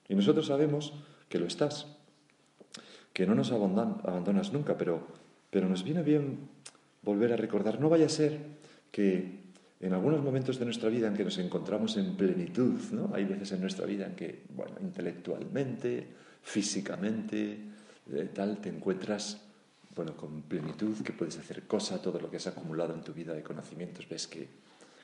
Y 0.09 0.15
nosotros 0.15 0.47
sabemos 0.47 0.95
que 1.29 1.39
lo 1.39 1.47
estás, 1.47 1.87
que 3.13 3.27
no 3.27 3.35
nos 3.35 3.53
abandonas 3.53 4.53
nunca, 4.53 4.77
pero, 4.79 5.07
pero 5.51 5.69
nos 5.69 5.85
viene 5.85 6.03
bien 6.03 6.49
volver 7.03 7.33
a 7.33 7.37
recordar, 7.37 7.81
no 7.81 7.89
vaya 7.89 8.07
a 8.07 8.11
ser 8.11 8.41
que 8.91 9.42
en 9.83 9.93
algunos 9.93 10.23
momentos 10.23 10.61
de 10.61 10.65
nuestra 10.65 10.89
vida 10.89 11.09
en 11.09 11.15
que 11.15 11.25
nos 11.25 11.39
encontramos 11.39 11.97
en 11.97 12.17
plenitud, 12.17 12.81
¿no? 12.93 13.11
Hay 13.13 13.25
veces 13.25 13.51
en 13.51 13.61
nuestra 13.61 13.85
vida 13.85 14.07
en 14.07 14.15
que, 14.15 14.45
bueno, 14.55 14.77
intelectualmente, 14.81 16.07
físicamente, 16.41 17.59
eh, 18.13 18.31
tal, 18.33 18.61
te 18.61 18.69
encuentras, 18.69 19.41
bueno, 19.97 20.17
con 20.17 20.43
plenitud, 20.43 21.03
que 21.03 21.13
puedes 21.13 21.37
hacer 21.37 21.65
cosa, 21.65 22.01
todo 22.01 22.21
lo 22.21 22.31
que 22.31 22.37
has 22.37 22.47
acumulado 22.47 22.95
en 22.95 23.03
tu 23.03 23.13
vida 23.13 23.35
de 23.35 23.43
conocimientos, 23.43 24.09
ves 24.09 24.29
que, 24.29 24.47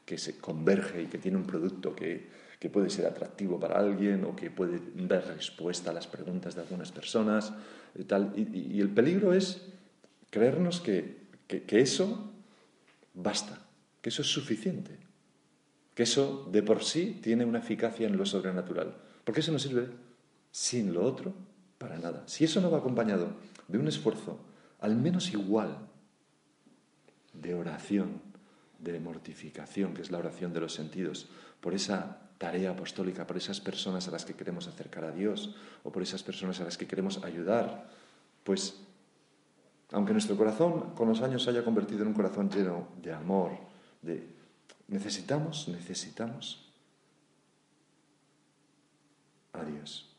que 0.04 0.16
se 0.16 0.38
converge 0.38 1.02
y 1.02 1.06
que 1.06 1.18
tiene 1.18 1.38
un 1.38 1.44
producto 1.44 1.92
que, 1.92 2.28
que 2.60 2.70
puede 2.70 2.88
ser 2.88 3.06
atractivo 3.06 3.58
para 3.58 3.80
alguien 3.80 4.24
o 4.24 4.36
que 4.36 4.48
puede 4.52 4.78
dar 4.94 5.26
respuesta 5.26 5.90
a 5.90 5.92
las 5.92 6.06
preguntas 6.06 6.54
de 6.54 6.60
algunas 6.60 6.92
personas 6.92 7.52
y 7.96 8.04
tal. 8.04 8.32
Y, 8.36 8.80
el 8.80 8.90
peligro 8.90 9.32
es 9.32 9.60
creernos 10.30 10.80
que, 10.80 11.16
que 11.48 11.80
eso 11.80 12.32
basta 13.12 13.67
que 14.00 14.10
eso 14.10 14.22
es 14.22 14.28
suficiente, 14.28 14.96
que 15.94 16.04
eso 16.04 16.48
de 16.50 16.62
por 16.62 16.84
sí 16.84 17.18
tiene 17.22 17.44
una 17.44 17.58
eficacia 17.58 18.06
en 18.06 18.16
lo 18.16 18.26
sobrenatural, 18.26 18.94
porque 19.24 19.40
eso 19.40 19.52
no 19.52 19.58
sirve 19.58 19.88
sin 20.50 20.94
lo 20.94 21.04
otro 21.04 21.34
para 21.78 21.98
nada. 21.98 22.22
Si 22.26 22.44
eso 22.44 22.60
no 22.60 22.70
va 22.70 22.78
acompañado 22.78 23.32
de 23.68 23.78
un 23.78 23.88
esfuerzo 23.88 24.40
al 24.80 24.96
menos 24.96 25.32
igual 25.32 25.76
de 27.32 27.54
oración, 27.54 28.20
de 28.78 29.00
mortificación, 29.00 29.94
que 29.94 30.02
es 30.02 30.10
la 30.10 30.18
oración 30.18 30.52
de 30.52 30.60
los 30.60 30.72
sentidos, 30.72 31.28
por 31.60 31.74
esa 31.74 32.28
tarea 32.38 32.70
apostólica, 32.70 33.26
por 33.26 33.36
esas 33.36 33.60
personas 33.60 34.06
a 34.06 34.12
las 34.12 34.24
que 34.24 34.34
queremos 34.34 34.68
acercar 34.68 35.04
a 35.04 35.10
Dios 35.10 35.56
o 35.82 35.90
por 35.90 36.02
esas 36.02 36.22
personas 36.22 36.60
a 36.60 36.64
las 36.64 36.78
que 36.78 36.86
queremos 36.86 37.22
ayudar, 37.24 37.90
pues 38.44 38.80
aunque 39.90 40.12
nuestro 40.12 40.36
corazón 40.36 40.94
con 40.94 41.08
los 41.08 41.22
años 41.22 41.42
se 41.42 41.50
haya 41.50 41.64
convertido 41.64 42.02
en 42.02 42.08
un 42.08 42.14
corazón 42.14 42.50
lleno 42.50 42.88
de 43.02 43.12
amor, 43.12 43.52
de 44.02 44.26
necesitamos, 44.88 45.68
necesitamos 45.68 46.64
a 49.52 49.64
Dios. 49.64 50.14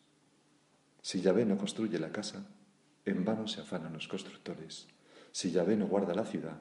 Si 1.01 1.21
Yahvé 1.21 1.45
no 1.45 1.57
construye 1.57 1.97
la 1.99 2.11
casa, 2.11 2.45
en 3.05 3.25
vano 3.25 3.47
se 3.47 3.61
afanan 3.61 3.93
los 3.93 4.07
constructores. 4.07 4.87
Si 5.31 5.51
Yahvé 5.51 5.75
no 5.75 5.87
guarda 5.87 6.13
la 6.13 6.25
ciudad, 6.25 6.59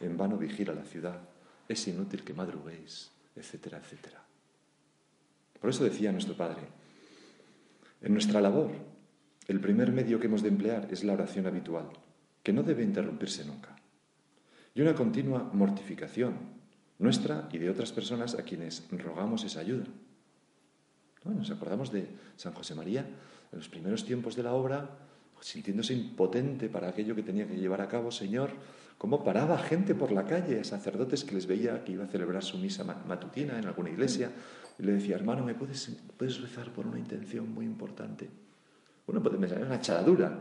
en 0.00 0.16
vano 0.16 0.38
vigila 0.38 0.72
la 0.72 0.84
ciudad. 0.84 1.20
Es 1.68 1.86
inútil 1.86 2.24
que 2.24 2.34
madruguéis, 2.34 3.10
etcétera, 3.36 3.78
etcétera. 3.78 4.24
Por 5.60 5.70
eso 5.70 5.84
decía 5.84 6.10
nuestro 6.10 6.36
Padre, 6.36 6.62
en 8.00 8.12
nuestra 8.12 8.40
labor, 8.40 8.72
el 9.46 9.60
primer 9.60 9.92
medio 9.92 10.18
que 10.18 10.26
hemos 10.26 10.42
de 10.42 10.48
emplear 10.48 10.88
es 10.90 11.04
la 11.04 11.12
oración 11.12 11.46
habitual, 11.46 11.90
que 12.42 12.52
no 12.52 12.62
debe 12.62 12.82
interrumpirse 12.82 13.44
nunca, 13.44 13.76
y 14.74 14.80
una 14.80 14.94
continua 14.94 15.50
mortificación 15.52 16.59
nuestra 17.00 17.48
y 17.50 17.58
de 17.58 17.70
otras 17.70 17.92
personas 17.92 18.34
a 18.34 18.44
quienes 18.44 18.86
rogamos 18.92 19.42
esa 19.44 19.60
ayuda. 19.60 19.86
Nos 21.24 21.50
acordamos 21.50 21.90
de 21.90 22.08
San 22.36 22.52
José 22.52 22.74
María 22.74 23.00
en 23.00 23.58
los 23.58 23.68
primeros 23.68 24.04
tiempos 24.04 24.36
de 24.36 24.42
la 24.42 24.52
obra, 24.52 24.98
sintiéndose 25.40 25.94
impotente 25.94 26.68
para 26.68 26.88
aquello 26.88 27.14
que 27.14 27.22
tenía 27.22 27.48
que 27.48 27.56
llevar 27.56 27.80
a 27.80 27.88
cabo, 27.88 28.10
Señor, 28.10 28.50
cómo 28.98 29.24
paraba 29.24 29.58
gente 29.58 29.94
por 29.94 30.12
la 30.12 30.26
calle, 30.26 30.60
a 30.60 30.64
sacerdotes 30.64 31.24
que 31.24 31.34
les 31.34 31.46
veía 31.46 31.82
que 31.84 31.92
iba 31.92 32.04
a 32.04 32.08
celebrar 32.08 32.44
su 32.44 32.58
misa 32.58 32.84
matutina 32.84 33.58
en 33.58 33.66
alguna 33.66 33.90
iglesia, 33.90 34.30
y 34.78 34.82
le 34.82 34.92
decía, 34.92 35.16
hermano, 35.16 35.44
¿me 35.44 35.54
puedes, 35.54 35.96
puedes 36.16 36.40
rezar 36.40 36.70
por 36.72 36.86
una 36.86 36.98
intención 36.98 37.52
muy 37.52 37.64
importante? 37.64 38.28
Uno 39.06 39.22
puede 39.22 39.38
pensar, 39.38 39.58
es 39.58 39.66
una 39.66 39.80
charadura. 39.80 40.38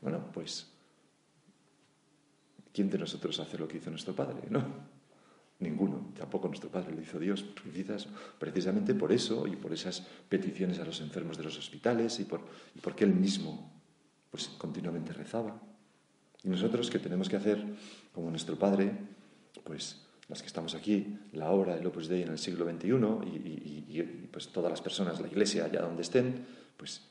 Bueno, 0.00 0.30
pues, 0.32 0.66
¿quién 2.72 2.88
de 2.88 2.98
nosotros 2.98 3.38
hace 3.40 3.58
lo 3.58 3.68
que 3.68 3.76
hizo 3.76 3.90
nuestro 3.90 4.14
Padre? 4.14 4.42
¿No? 4.48 4.97
Ninguno, 5.60 6.12
tampoco 6.16 6.46
nuestro 6.46 6.70
Padre 6.70 6.94
lo 6.94 7.02
hizo 7.02 7.18
Dios, 7.18 7.44
precisamente 8.38 8.94
por 8.94 9.10
eso 9.10 9.46
y 9.48 9.56
por 9.56 9.72
esas 9.72 10.06
peticiones 10.28 10.78
a 10.78 10.84
los 10.84 11.00
enfermos 11.00 11.36
de 11.36 11.42
los 11.42 11.58
hospitales 11.58 12.20
y, 12.20 12.24
por, 12.24 12.42
y 12.76 12.80
porque 12.80 13.02
Él 13.04 13.12
mismo 13.12 13.72
pues, 14.30 14.48
continuamente 14.56 15.12
rezaba. 15.12 15.60
Y 16.44 16.48
nosotros 16.48 16.90
que 16.90 17.00
tenemos 17.00 17.28
que 17.28 17.36
hacer, 17.36 17.64
como 18.12 18.30
nuestro 18.30 18.56
Padre, 18.56 18.92
pues 19.64 20.06
las 20.28 20.42
que 20.42 20.46
estamos 20.46 20.76
aquí, 20.76 21.18
la 21.32 21.50
obra 21.50 21.74
del 21.74 21.86
Opus 21.86 22.06
Dei 22.06 22.22
en 22.22 22.28
el 22.28 22.38
siglo 22.38 22.64
XXI 22.64 22.88
y, 23.26 23.84
y, 23.88 24.28
pues 24.30 24.48
todas 24.48 24.70
las 24.70 24.80
personas, 24.80 25.20
la 25.20 25.26
Iglesia, 25.26 25.64
allá 25.64 25.80
donde 25.80 26.02
estén, 26.02 26.46
pues 26.76 27.02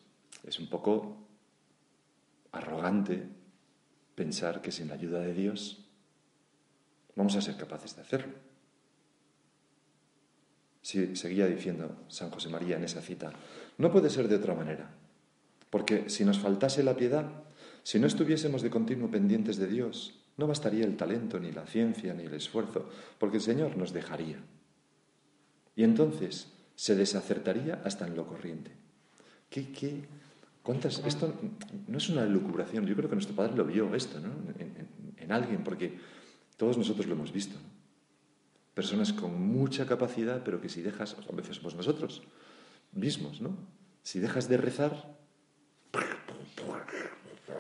es 0.46 0.60
un 0.60 0.68
poco 0.68 1.18
arrogante 2.54 3.28
pensar 4.16 4.62
que 4.62 4.72
sin 4.72 4.88
la 4.88 4.94
ayuda 4.94 5.20
de 5.20 5.34
Dios 5.34 5.87
vamos 7.18 7.36
a 7.36 7.42
ser 7.42 7.58
capaces 7.58 7.96
de 7.96 8.04
hacerlo. 8.04 8.34
Si 10.82 11.18
seguía 11.18 11.48
diciendo 11.48 12.06
San 12.08 12.30
José 12.30 12.48
María 12.48 12.78
en 12.78 12.86
esa 12.86 13.02
cita, 13.02 13.34
no 13.78 13.92
puede 13.92 14.10
ser 14.10 14.30
de 14.30 14.36
otra 14.36 14.54
manera, 14.54 14.90
porque 15.70 16.10
si 16.10 16.24
nos 16.24 16.40
faltase 16.40 16.84
la 16.84 16.96
piedad, 16.96 17.44
si 17.84 18.00
no 18.00 18.08
estuviésemos 18.08 18.62
de 18.62 18.70
continuo 18.70 19.12
pendientes 19.12 19.58
de 19.58 19.68
Dios, 19.68 20.24
no 20.38 20.48
bastaría 20.48 20.86
el 20.86 20.96
talento, 20.96 21.40
ni 21.40 21.52
la 21.52 21.66
ciencia, 21.66 22.14
ni 22.14 22.24
el 22.24 22.34
esfuerzo, 22.36 22.88
porque 23.18 23.38
el 23.38 23.44
Señor 23.44 23.76
nos 23.76 23.92
dejaría. 23.92 24.38
Y 25.76 25.84
entonces 25.84 26.54
se 26.76 26.96
desacertaría 26.96 27.82
hasta 27.84 28.06
en 28.06 28.16
lo 28.16 28.28
corriente. 28.28 28.72
¿Qué, 29.50 29.72
qué, 29.72 30.06
cuántas, 30.62 31.00
esto 31.06 31.34
no 31.88 31.98
es 31.98 32.10
una 32.10 32.26
lucubración, 32.26 32.86
yo 32.86 32.96
creo 32.96 33.10
que 33.10 33.16
nuestro 33.16 33.36
Padre 33.36 33.56
lo 33.56 33.66
vio 33.66 33.94
esto 33.96 34.20
¿no? 34.20 34.30
en 35.18 35.32
alguien, 35.32 35.64
porque 35.64 35.98
todos 36.58 36.78
nosotros 36.78 37.06
lo 37.08 37.14
hemos 37.14 37.32
visto. 37.32 37.56
Personas 38.74 39.14
con 39.14 39.40
mucha 39.42 39.86
capacidad, 39.86 40.44
pero 40.44 40.60
que 40.60 40.70
si 40.70 40.82
dejas, 40.82 41.16
a 41.16 41.36
veces 41.36 41.58
somos 41.58 41.76
nosotros 41.76 42.22
mismos, 42.92 43.42
¿no? 43.42 43.56
Si 44.04 44.20
dejas 44.20 44.48
de 44.50 44.58
rezar, 44.58 45.18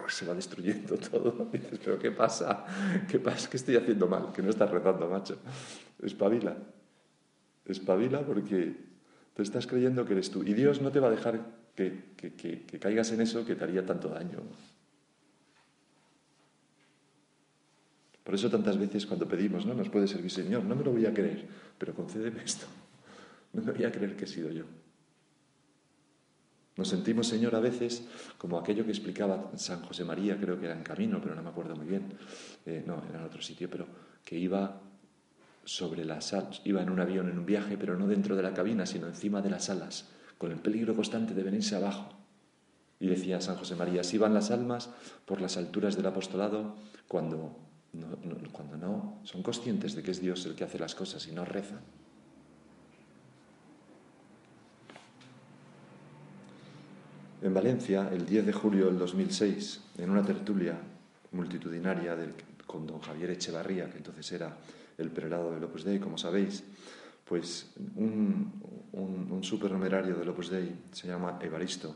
se 0.10 0.26
va 0.26 0.34
destruyendo 0.34 0.98
todo. 1.12 1.50
dices, 1.52 1.80
pero 1.84 2.00
¿qué 2.00 2.12
pasa? 2.12 2.66
¿Qué 3.10 3.20
pasa? 3.20 3.50
¿Qué 3.50 3.58
estoy 3.58 3.76
haciendo 3.76 4.08
mal? 4.08 4.32
Que 4.34 4.42
no 4.42 4.50
estás 4.50 4.70
rezando, 4.70 5.08
macho. 5.10 5.38
Espabila. 6.02 6.58
Espabila 7.66 8.26
porque 8.26 8.76
te 9.34 9.44
estás 9.44 9.68
creyendo 9.68 10.06
que 10.06 10.14
eres 10.14 10.32
tú. 10.32 10.44
Y 10.44 10.54
Dios 10.54 10.82
no 10.82 10.92
te 10.92 11.00
va 11.00 11.08
a 11.08 11.12
dejar 11.12 11.42
que, 11.76 12.14
que 12.16 12.80
caigas 12.80 13.12
en 13.12 13.22
eso 13.22 13.46
que 13.46 13.56
te 13.56 13.64
haría 13.64 13.86
tanto 13.86 14.10
daño. 14.10 14.44
Por 18.28 18.36
eso 18.36 18.50
tantas 18.50 18.78
veces 18.78 19.06
cuando 19.06 19.26
pedimos, 19.26 19.66
¿no? 19.66 19.74
Nos 19.74 19.88
puede 19.88 20.06
servir, 20.06 20.30
Señor, 20.30 20.66
no 20.66 20.76
me 20.76 20.84
lo 20.84 20.92
voy 20.92 21.06
a 21.06 21.13
creer, 21.13 21.48
pero 21.78 21.96
concédeme 21.96 22.44
esto. 22.44 22.66
No 23.54 23.63
me 23.63 23.72
voy 23.72 23.86
a 23.86 23.92
creer 23.92 24.18
que 24.18 24.26
he 24.26 24.28
sido 24.28 24.52
yo. 24.52 24.66
Nos 26.76 26.90
sentimos, 26.90 27.26
Señor, 27.26 27.56
a 27.56 27.62
veces 27.62 28.04
como 28.38 28.60
aquello 28.60 28.84
que 28.84 28.92
explicaba 28.92 29.50
San 29.56 29.82
José 29.82 30.04
María, 30.04 30.38
creo 30.38 30.60
que 30.60 30.66
era 30.66 30.76
en 30.76 30.84
camino, 30.84 31.22
pero 31.24 31.36
no 31.36 31.42
me 31.42 31.50
acuerdo 31.50 31.78
muy 31.78 31.86
bien, 31.86 32.04
eh, 32.66 32.84
no, 32.86 33.02
era 33.10 33.20
en 33.20 33.26
otro 33.26 33.42
sitio, 33.42 33.70
pero 33.70 33.88
que 34.26 34.38
iba 34.38 34.82
sobre 35.63 36.04
las 36.04 36.34
alas, 36.34 36.62
iba 36.66 36.82
en 36.82 36.90
un 36.90 37.00
avión 37.00 37.30
en 37.30 37.40
un 37.40 37.46
viaje, 37.46 37.78
pero 37.78 37.98
no 37.98 38.08
dentro 38.08 38.36
de 38.36 38.44
la 38.44 38.54
cabina, 38.54 38.86
sino 38.86 39.08
encima 39.08 39.42
de 39.42 39.52
las 39.52 39.70
alas, 39.70 40.10
con 40.38 40.52
el 40.52 40.60
peligro 40.60 40.94
constante 40.98 41.34
de 41.34 41.44
venirse 41.44 41.78
abajo. 41.78 42.10
Y 43.00 43.08
decía 43.08 43.40
San 43.40 43.56
José 43.56 43.78
María, 43.78 44.04
si 44.04 44.18
van 44.18 44.34
las 44.34 44.52
almas 44.52 44.90
por 45.26 45.40
las 45.40 45.56
alturas 45.56 45.96
del 45.96 46.08
apostolado 46.08 46.76
cuando 47.08 47.66
cuando 48.52 48.78
no 48.78 49.20
son 49.24 49.44
conscientes 49.44 49.96
de 49.96 50.04
que 50.04 50.12
es 50.12 50.22
Dios 50.22 50.46
el 50.46 50.56
que 50.56 50.64
hace 50.64 50.80
las 50.80 50.96
cosas 50.96 51.28
y 51.28 51.32
no 51.32 51.46
rezan. 51.46 51.82
En 57.42 57.54
Valencia, 57.54 58.10
el 58.12 58.26
10 58.26 58.48
de 58.48 58.54
julio 58.54 58.88
del 58.88 58.98
2006, 58.98 59.82
en 60.00 60.10
una 60.10 60.24
tertulia 60.24 60.76
multitudinaria 61.32 62.18
con 62.66 62.88
don 62.88 63.00
Javier 63.00 63.32
Echevarría, 63.32 63.90
que 63.90 63.98
entonces 63.98 64.32
era 64.32 64.58
el 64.98 65.12
prelado 65.12 65.52
del 65.52 65.64
Opus 65.64 65.84
Dei, 65.84 66.00
como 66.00 66.18
sabéis, 66.18 66.64
pues 67.24 67.72
un, 67.96 68.52
un, 68.94 69.32
un 69.32 69.44
supernumerario 69.44 70.16
del 70.16 70.30
Opus 70.30 70.50
Dei, 70.50 70.76
se 70.92 71.08
llama 71.08 71.38
Evaristo, 71.42 71.96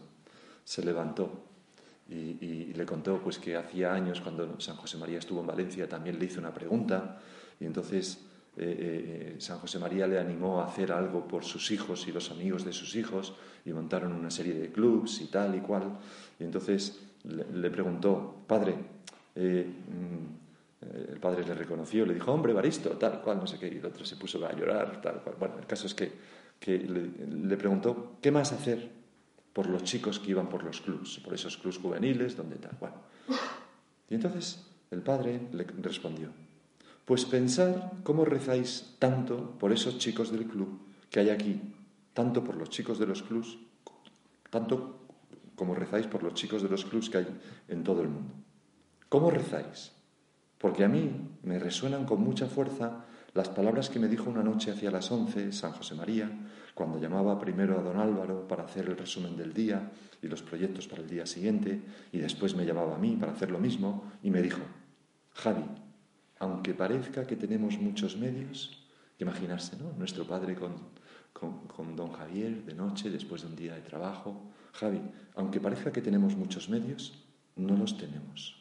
se 0.64 0.86
levantó 0.86 1.51
y, 2.12 2.74
le 2.74 2.86
contó 2.86 3.19
pues 3.19 3.38
que 3.38 3.56
hacía 3.56 3.93
años 3.93 4.21
cuando 4.21 4.60
San 4.60 4.76
José 4.76 4.97
María 4.97 5.19
estuvo 5.19 5.41
en 5.41 5.47
Valencia 5.47 5.88
también 5.88 6.19
le 6.19 6.26
hizo 6.26 6.39
una 6.39 6.54
pregunta 6.54 7.19
y 7.60 7.65
entonces 7.65 8.26
eh, 8.58 9.36
eh, 9.36 9.36
San 9.39 9.60
José 9.60 9.80
María 9.80 10.08
le 10.08 10.19
animó 10.19 10.62
a 10.62 10.65
hacer 10.65 10.91
algo 10.91 11.28
por 11.28 11.45
sus 11.45 11.71
hijos 11.71 12.08
y 12.08 12.12
los 12.12 12.30
amigos 12.32 12.65
de 12.65 12.74
sus 12.74 12.95
hijos 12.95 13.36
y 13.65 13.71
montaron 13.71 14.12
una 14.12 14.30
serie 14.30 14.54
de 14.54 14.71
clubs 14.71 15.21
y 15.21 15.28
tal 15.28 15.56
y 15.56 15.60
cual 15.60 16.00
y 16.39 16.43
entonces 16.43 17.00
le, 17.24 17.69
preguntó 17.69 18.43
padre 18.47 18.76
eh, 19.36 19.65
mm, 19.65 21.12
el 21.12 21.19
padre 21.19 21.45
le 21.45 21.54
reconoció 21.54 22.06
le 22.06 22.13
dijo 22.13 22.32
hombre 22.32 22.52
Baristo 22.52 22.89
tal 22.91 23.21
cual 23.21 23.38
no 23.38 23.47
sé 23.47 23.58
qué 23.58 23.67
y 23.67 23.78
el 23.78 23.86
otro 23.86 24.04
se 24.06 24.17
puso 24.17 24.45
a 24.45 24.54
llorar 24.54 25.02
tal 25.02 25.21
cual. 25.21 25.36
Bueno 25.39 25.56
el 25.60 25.65
caso 25.65 25.88
es 25.88 25.93
que, 25.93 26.12
que 26.60 26.78
le, 26.78 27.10
le 27.47 27.58
preguntó 27.58 28.17
qué 28.21 28.32
más 28.32 28.52
hacer 28.52 29.01
por 29.54 29.68
los 29.70 29.84
chicos 29.84 30.20
que 30.20 30.32
iban 30.32 30.50
por 30.50 30.64
los 30.64 30.82
clubs, 30.82 31.20
por 31.20 31.34
esos 31.34 31.58
clubs 31.58 31.78
juveniles, 31.78 32.38
donde 32.38 32.56
tal. 32.56 32.78
Bueno. 32.80 32.96
Y 34.10 34.16
entonces 34.16 34.66
el 34.92 35.02
padre 35.02 35.42
le 35.52 35.64
respondió, 35.82 36.30
pues 37.06 37.26
pensar 37.26 37.92
cómo 38.04 38.26
rezáis 38.26 38.96
tanto 39.00 39.58
por 39.58 39.72
esos 39.72 39.98
chicos 39.98 40.32
del 40.32 40.46
club 40.46 40.80
que 41.10 41.20
hay 41.20 41.30
aquí, 41.30 41.62
tanto 42.14 42.44
por 42.44 42.56
los 42.56 42.70
chicos 42.70 43.00
de 43.00 43.08
los 43.08 43.24
clubs, 43.24 43.58
tanto 44.50 45.00
como 45.56 45.76
rezáis 45.76 46.08
por 46.08 46.24
los 46.24 46.34
chicos 46.34 46.62
de 46.64 46.70
los 46.70 46.86
clubs 46.86 47.10
que 47.10 47.20
hay 47.20 47.28
en 47.68 47.84
todo 47.84 48.02
el 48.02 48.10
mundo. 48.10 48.34
¿Cómo 49.10 49.30
rezáis? 49.30 49.92
Porque 50.58 50.84
a 50.84 50.88
mí 50.88 51.12
me 51.44 51.60
resuenan 51.60 52.06
con 52.06 52.22
mucha 52.22 52.48
fuerza 52.48 53.06
las 53.34 53.50
palabras 53.50 53.90
que 53.90 54.00
me 54.00 54.08
dijo 54.08 54.30
una 54.30 54.44
noche 54.44 54.72
hacia 54.72 54.92
las 54.92 55.12
once 55.12 55.52
San 55.52 55.72
José 55.72 55.96
María, 55.96 56.30
cuando 56.82 56.98
llamaba 56.98 57.38
primero 57.38 57.78
a 57.78 57.84
don 57.84 57.98
Álvaro 57.98 58.48
para 58.48 58.63
hacer 58.63 58.88
el 58.88 58.98
resumen 58.98 59.38
del 59.38 59.54
día 59.54 59.91
y 60.20 60.26
los 60.26 60.41
proyectos 60.41 60.88
para 60.88 61.04
el 61.04 61.08
día 61.08 61.28
siguiente, 61.28 61.80
y 62.12 62.17
después 62.17 62.56
me 62.56 62.65
llamaba 62.65 62.96
a 62.96 62.98
mí 62.98 63.15
para 63.20 63.34
hacer 63.34 63.52
lo 63.52 63.60
mismo, 63.60 64.10
y 64.24 64.32
me 64.32 64.41
dijo, 64.41 64.62
Javi, 65.36 65.63
aunque 66.39 66.74
parezca 66.74 67.28
que 67.28 67.36
tenemos 67.36 67.78
muchos 67.78 68.17
medios, 68.17 68.84
imaginarse, 69.20 69.78
¿no? 69.78 69.94
Nuestro 69.96 70.26
padre 70.26 70.56
con, 70.56 70.74
con 71.67 71.96
don 71.96 72.13
Javier 72.13 72.65
de 72.65 72.74
noche, 72.74 73.12
después 73.12 73.44
de 73.44 73.50
un 73.50 73.56
día 73.56 73.76
de 73.76 73.82
trabajo, 73.82 74.50
Javi, 74.74 75.02
aunque 75.36 75.60
parezca 75.60 75.91
que 75.91 76.02
tenemos 76.02 76.36
muchos 76.36 76.67
medios, 76.67 77.13
no 77.58 77.78
los 77.78 77.96
tenemos. 77.96 78.56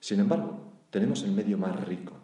Sin 0.00 0.18
embargo, 0.18 0.72
tenemos 0.90 1.22
el 1.22 1.30
medio 1.30 1.56
más 1.58 1.78
rico, 1.86 2.14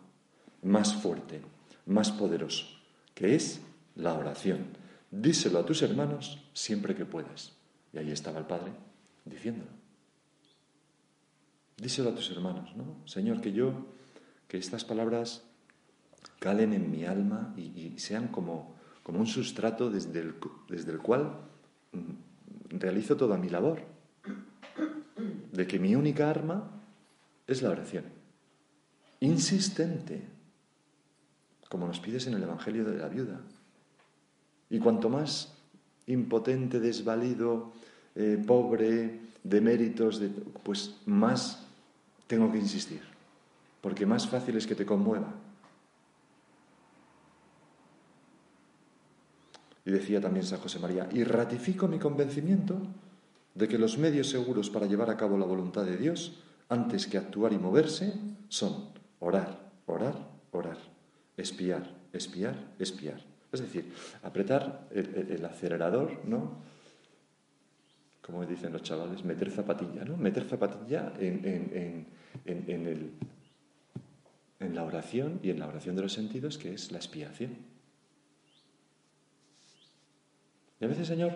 más 0.65 0.97
fuerte, 0.97 1.43
más 1.87 2.11
poderoso, 2.11 2.67
que 3.15 3.37
es 3.37 3.61
la 3.95 4.15
oración. 4.15 4.85
Díselo 5.19 5.59
a 5.59 5.65
tus 5.65 5.81
hermanos 5.81 6.39
siempre 6.53 6.95
que 6.95 7.07
puedas. 7.07 7.53
Y 7.93 7.99
ahí 7.99 8.11
estaba 8.11 8.39
el 8.39 8.45
Padre 8.45 8.73
diciéndolo. 9.25 9.71
Díselo 11.79 12.11
a 12.11 12.15
tus 12.15 12.31
hermanos, 12.31 12.77
¿no? 12.77 12.97
Señor, 13.07 13.41
que 13.41 13.53
yo, 13.53 13.87
que 14.47 14.59
estas 14.59 14.85
palabras 14.85 15.43
calen 16.39 16.75
en 16.75 16.91
mi 16.91 17.05
alma 17.07 17.55
y, 17.57 17.99
sean 17.99 18.29
como, 18.29 18.75
como, 19.03 19.21
un 19.21 19.27
sustrato 19.27 19.91
desde 19.91 20.21
el, 20.21 20.35
desde 20.69 20.93
el 20.93 20.99
cual 20.99 21.39
mm, 21.93 22.79
realizo 22.79 23.17
toda 23.17 23.39
mi 23.39 23.49
labor. 23.49 23.81
De 25.53 25.67
que 25.67 25.79
mi 25.79 25.95
única 25.95 26.29
arma 26.29 26.71
es 27.47 27.63
la 27.63 27.71
oración. 27.71 28.05
Insistente, 29.21 30.29
como 31.71 31.87
nos 31.87 32.01
pides 32.01 32.27
en 32.27 32.35
el 32.35 32.43
Evangelio 32.43 32.85
de 32.85 32.99
la 32.99 33.09
viuda. 33.09 33.41
Y 34.71 34.79
cuanto 34.79 35.09
más 35.09 35.53
impotente, 36.07 36.81
desvalido, 36.81 37.73
eh, 38.15 38.43
pobre, 38.47 39.21
de 39.43 39.61
méritos, 39.61 40.21
pues 40.63 40.97
más 41.07 41.65
tengo 42.27 42.51
que 42.51 42.59
insistir, 42.59 43.03
porque 43.81 44.07
más 44.07 44.29
fácil 44.29 44.57
es 44.57 44.67
que 44.67 44.75
te 44.75 44.85
conmueva. 44.85 45.33
Y 49.85 49.91
decía 49.93 50.21
también 50.21 50.45
San 50.45 50.59
José 50.59 50.81
María, 50.81 51.09
y 51.13 51.23
ratifico 51.23 51.87
mi 51.87 51.99
convencimiento 51.99 52.77
de 53.55 53.69
que 53.69 53.79
los 53.79 53.99
medios 53.99 54.29
seguros 54.29 54.69
para 54.69 54.87
llevar 54.87 55.11
a 55.11 55.17
cabo 55.17 55.39
la 55.39 55.47
voluntad 55.47 55.85
de 55.85 55.97
Dios, 55.97 56.41
antes 56.69 57.07
que 57.07 57.19
actuar 57.19 57.53
y 57.53 57.59
moverse, 57.59 58.15
son 58.49 58.89
orar, 59.21 59.71
orar, 59.87 60.29
orar 60.51 60.97
espiar, 61.37 61.91
espiar, 62.13 62.57
espiar. 62.79 63.21
Es 63.61 63.73
decir, 63.73 63.93
apretar 64.23 64.89
el, 64.91 65.45
acelerador, 65.45 66.25
¿no? 66.25 66.63
Como 68.23 68.45
dicen 68.45 68.73
los 68.73 68.83
chavales, 68.83 69.25
meter 69.25 69.51
zapatilla, 69.51 70.05
¿no? 70.05 70.17
Meter 70.17 70.45
zapatilla 70.45 71.13
en, 71.19 72.07
la 74.75 74.83
oración 74.83 75.41
y 75.43 75.51
en 75.51 75.59
la 75.59 75.69
oración 75.69 75.97
de 75.97 76.03
los 76.03 76.13
sentidos, 76.13 76.59
que 76.59 76.75
es 76.75 76.93
la 76.93 76.99
expiación. 76.99 77.57
Y 80.81 80.85
a 80.85 80.89
veces, 80.89 81.07
Señor, 81.07 81.33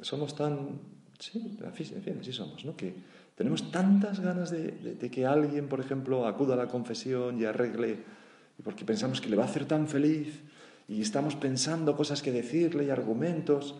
somos 0.00 0.36
tan... 0.36 0.80
Sí, 1.18 1.56
en 1.62 1.72
fin, 1.72 2.18
así 2.20 2.32
somos, 2.32 2.64
¿no? 2.64 2.76
Que 2.76 2.94
tenemos 3.36 3.70
tantas 3.70 4.20
ganas 4.20 4.50
de 4.50 5.10
que 5.10 5.26
alguien, 5.26 5.68
por 5.68 5.80
ejemplo, 5.80 6.26
acuda 6.26 6.54
a 6.54 6.56
la 6.56 6.68
confesión 6.68 7.40
y 7.40 7.44
arregle 7.44 8.22
porque 8.62 8.84
pensamos 8.84 9.20
que 9.20 9.28
le 9.28 9.36
va 9.36 9.44
a 9.44 9.46
hacer 9.46 9.66
tan 9.66 9.88
feliz 9.88 10.40
y 10.88 11.00
estamos 11.00 11.36
pensando 11.36 11.96
cosas 11.96 12.22
que 12.22 12.32
decirle 12.32 12.84
y 12.84 12.90
argumentos 12.90 13.74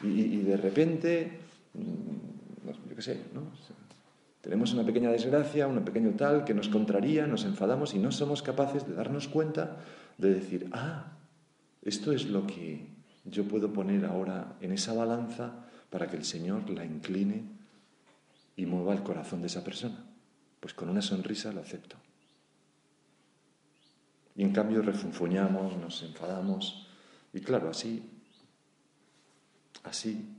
y, 0.00 0.36
de 0.38 0.56
repente, 0.56 1.38
mm, 1.74 2.88
yo 2.88 2.96
qué 2.96 3.02
sé, 3.02 3.20
¿no? 3.34 3.42
tenemos 4.40 4.72
una 4.72 4.84
pequeña 4.84 5.10
desgracia, 5.10 5.66
un 5.66 5.84
pequeño 5.84 6.12
tal 6.12 6.44
que 6.44 6.54
nos 6.54 6.68
contraría, 6.68 7.26
nos 7.26 7.44
enfadamos 7.44 7.94
y 7.94 7.98
no 7.98 8.12
somos 8.12 8.42
capaces 8.42 8.86
de 8.86 8.94
darnos 8.94 9.28
cuenta 9.28 9.76
de 10.16 10.32
decir, 10.32 10.68
ah, 10.72 11.12
esto 11.82 12.12
es 12.12 12.26
lo 12.26 12.46
que 12.46 12.86
yo 13.24 13.44
puedo 13.44 13.72
poner 13.72 14.04
ahora 14.04 14.56
en 14.60 14.72
esa 14.72 14.94
balanza 14.94 15.66
para 15.90 16.06
que 16.06 16.16
el 16.16 16.24
Señor 16.24 16.70
la 16.70 16.84
incline 16.84 17.44
y 18.56 18.66
mueva 18.66 18.94
el 18.94 19.02
corazón 19.02 19.40
de 19.40 19.48
esa 19.48 19.64
persona. 19.64 20.04
Pues 20.60 20.74
con 20.74 20.88
una 20.88 21.02
sonrisa 21.02 21.52
lo 21.52 21.60
acepto. 21.60 21.96
Y 24.38 24.44
en 24.44 24.52
cambio 24.52 24.82
refunfuñamos, 24.82 25.76
nos 25.78 26.00
enfadamos. 26.04 26.86
Y 27.32 27.40
claro, 27.40 27.70
así, 27.70 28.08
así, 29.82 30.32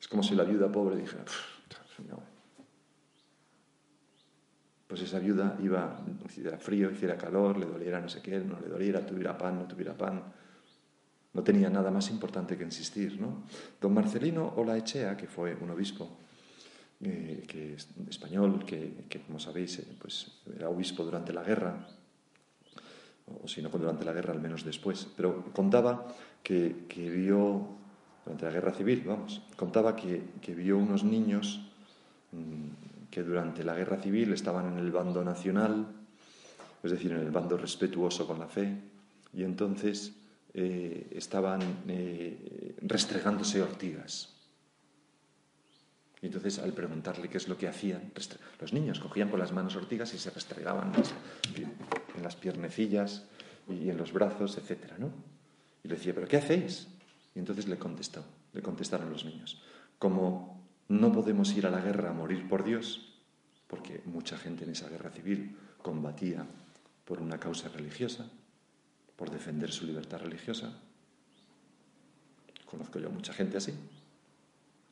es 0.00 0.08
como 0.08 0.24
si 0.24 0.34
la 0.34 0.42
viuda 0.42 0.70
pobre 0.72 0.96
dijera, 0.96 1.24
pues 4.88 5.00
esa 5.00 5.20
viuda 5.20 5.56
iba, 5.62 6.04
hiciera 6.24 6.58
frío, 6.58 6.90
hiciera 6.90 7.16
calor, 7.16 7.56
le 7.56 7.66
doliera 7.66 8.00
no 8.00 8.08
sé 8.08 8.20
qué, 8.20 8.40
no 8.40 8.58
le 8.58 8.66
doliera, 8.66 9.06
tuviera 9.06 9.38
pan, 9.38 9.60
no 9.60 9.68
tuviera 9.68 9.96
pan. 9.96 10.24
No 11.34 11.44
tenía 11.44 11.70
nada 11.70 11.92
más 11.92 12.10
importante 12.10 12.58
que 12.58 12.64
insistir, 12.64 13.20
¿no? 13.20 13.44
Don 13.80 13.94
Marcelino 13.94 14.54
Olaechea, 14.56 15.16
que 15.16 15.28
fue 15.28 15.54
un 15.54 15.70
obispo 15.70 16.18
eh, 17.00 17.44
que 17.46 17.74
es 17.74 17.88
español, 18.08 18.64
que, 18.64 19.04
que, 19.08 19.20
como 19.20 19.38
sabéis, 19.38 19.78
eh, 19.78 19.86
pues 20.00 20.42
era 20.52 20.68
obispo 20.68 21.04
durante 21.04 21.32
la 21.32 21.44
guerra, 21.44 21.86
o 23.26 23.48
si 23.48 23.62
no 23.62 23.68
durante 23.68 24.04
la 24.04 24.12
guerra, 24.12 24.32
al 24.32 24.40
menos 24.40 24.64
después. 24.64 25.08
Pero 25.16 25.44
contaba 25.52 26.06
que, 26.42 26.86
vio, 26.88 27.66
durante 28.24 28.44
la 28.44 28.52
guerra 28.52 28.72
civil, 28.72 29.02
vamos, 29.04 29.42
contaba 29.56 29.96
que, 29.96 30.22
vio 30.54 30.78
unos 30.78 31.04
niños 31.04 31.66
mm, 32.32 33.10
que 33.10 33.22
durante 33.22 33.64
la 33.64 33.74
guerra 33.74 34.00
civil 34.00 34.32
estaban 34.32 34.72
en 34.72 34.78
el 34.78 34.90
bando 34.90 35.24
nacional, 35.24 35.86
es 36.82 36.90
decir, 36.90 37.12
en 37.12 37.18
el 37.18 37.30
bando 37.30 37.56
respetuoso 37.56 38.26
con 38.26 38.38
la 38.38 38.46
fe, 38.46 38.76
y 39.32 39.42
entonces 39.42 40.14
eh, 40.54 41.08
estaban 41.12 41.60
eh, 41.88 42.76
restregándose 42.82 43.60
ortigas. 43.60 44.32
Y 46.22 46.26
entonces, 46.26 46.58
al 46.58 46.72
preguntarle 46.72 47.28
qué 47.28 47.36
es 47.36 47.46
lo 47.46 47.58
que 47.58 47.68
hacían, 47.68 48.12
los 48.60 48.72
niños 48.72 49.00
cogían 49.00 49.28
con 49.28 49.38
las 49.38 49.52
manos 49.52 49.76
ortigas 49.76 50.14
y 50.14 50.18
se 50.18 50.30
restregaban 50.30 50.92
en 52.16 52.22
las 52.22 52.36
piernecillas 52.36 53.24
y 53.68 53.90
en 53.90 53.96
los 53.96 54.12
brazos, 54.12 54.58
etc. 54.58 54.92
¿no? 54.98 55.10
Y 55.82 55.88
le 55.88 55.96
decía, 55.96 56.14
¿pero 56.14 56.28
qué 56.28 56.36
hacéis? 56.36 56.88
Y 57.34 57.38
entonces 57.38 57.68
le 57.68 57.78
contestó, 57.78 58.24
le 58.52 58.62
contestaron 58.62 59.10
los 59.10 59.24
niños, 59.24 59.62
como 59.98 60.64
no 60.88 61.12
podemos 61.12 61.52
ir 61.56 61.66
a 61.66 61.70
la 61.70 61.80
guerra 61.80 62.10
a 62.10 62.14
morir 62.14 62.48
por 62.48 62.64
Dios, 62.64 63.20
porque 63.66 64.02
mucha 64.04 64.38
gente 64.38 64.64
en 64.64 64.70
esa 64.70 64.88
guerra 64.88 65.10
civil 65.10 65.56
combatía 65.82 66.46
por 67.04 67.20
una 67.20 67.38
causa 67.38 67.68
religiosa, 67.68 68.26
por 69.16 69.30
defender 69.30 69.72
su 69.72 69.86
libertad 69.86 70.20
religiosa. 70.20 70.72
Conozco 72.66 72.98
yo 72.98 73.10
mucha 73.10 73.32
gente 73.32 73.56
así. 73.56 73.72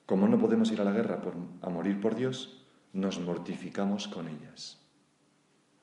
Como 0.06 0.28
no 0.28 0.38
podemos 0.38 0.70
ir 0.70 0.80
a 0.80 0.84
la 0.84 0.92
guerra 0.92 1.20
a 1.62 1.70
morir 1.70 2.00
por 2.00 2.14
Dios, 2.14 2.64
nos 2.92 3.18
mortificamos 3.20 4.08
con 4.08 4.28
ellas. 4.28 4.78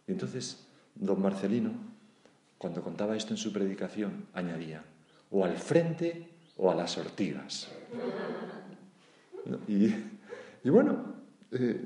Y 0.08 0.12
entonces, 0.12 0.68
don 0.96 1.22
Marcelino, 1.22 1.72
cuando 2.58 2.84
contaba 2.84 3.16
esto 3.16 3.34
en 3.34 3.38
su 3.38 3.52
predicación, 3.52 4.28
añadía, 4.34 4.84
o 5.32 5.44
al 5.44 5.58
frente 5.58 6.28
o 6.58 6.70
a 6.70 6.76
las 6.76 6.98
ortigas. 6.98 7.70
Y, 9.68 10.70
bueno, 10.70 11.16
eh, 11.52 11.84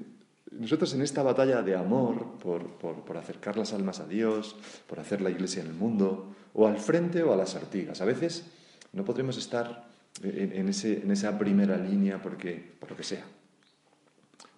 nosotros 0.51 0.93
en 0.93 1.01
esta 1.01 1.23
batalla 1.23 1.61
de 1.61 1.75
amor 1.75 2.37
por, 2.39 2.77
por, 2.77 3.17
acercar 3.17 3.57
las 3.57 3.73
almas 3.73 3.99
a 3.99 4.07
Dios, 4.07 4.55
por 4.87 4.99
hacer 4.99 5.21
la 5.21 5.29
iglesia 5.29 5.61
en 5.61 5.67
el 5.69 5.73
mundo, 5.73 6.35
o 6.53 6.67
al 6.67 6.77
frente 6.77 7.23
o 7.23 7.33
a 7.33 7.37
las 7.37 7.55
ortigas. 7.55 8.01
A 8.01 8.05
veces 8.05 8.45
no 8.91 9.05
podremos 9.05 9.37
estar 9.37 9.85
en, 10.23 10.69
esa 10.69 11.37
primera 11.37 11.77
línea 11.77 12.21
porque, 12.21 12.73
por 12.79 12.91
lo 12.91 12.97
que 12.97 13.03
sea. 13.03 13.25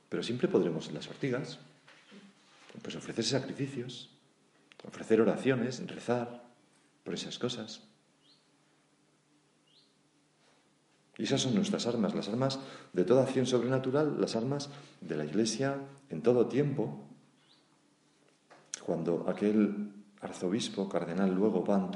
Pero 0.09 0.23
siempre 0.23 0.47
podremos 0.47 0.87
en 0.87 0.95
las 0.95 1.07
ortigas 1.07 1.59
pues 2.81 2.95
ofrecer 2.95 3.25
sacrificios, 3.25 4.11
ofrecer 4.83 5.21
oraciones, 5.21 5.85
rezar 5.87 6.43
por 7.03 7.13
esas 7.13 7.39
cosas. 7.39 7.81
Y 11.17 11.23
esas 11.23 11.41
son 11.41 11.55
nuestras 11.55 11.87
armas, 11.87 12.13
las 12.13 12.29
armas 12.29 12.59
de 12.93 13.03
toda 13.03 13.23
acción 13.23 13.47
sobrenatural, 13.47 14.21
las 14.21 14.35
armas 14.35 14.69
de 15.01 15.17
la 15.17 15.25
Iglesia 15.25 15.81
en 16.09 16.21
todo 16.21 16.47
tiempo. 16.47 17.07
Cuando 18.85 19.25
aquel 19.27 19.93
arzobispo, 20.21 20.87
cardenal 20.87 21.33
luego, 21.33 21.63
Ban 21.63 21.91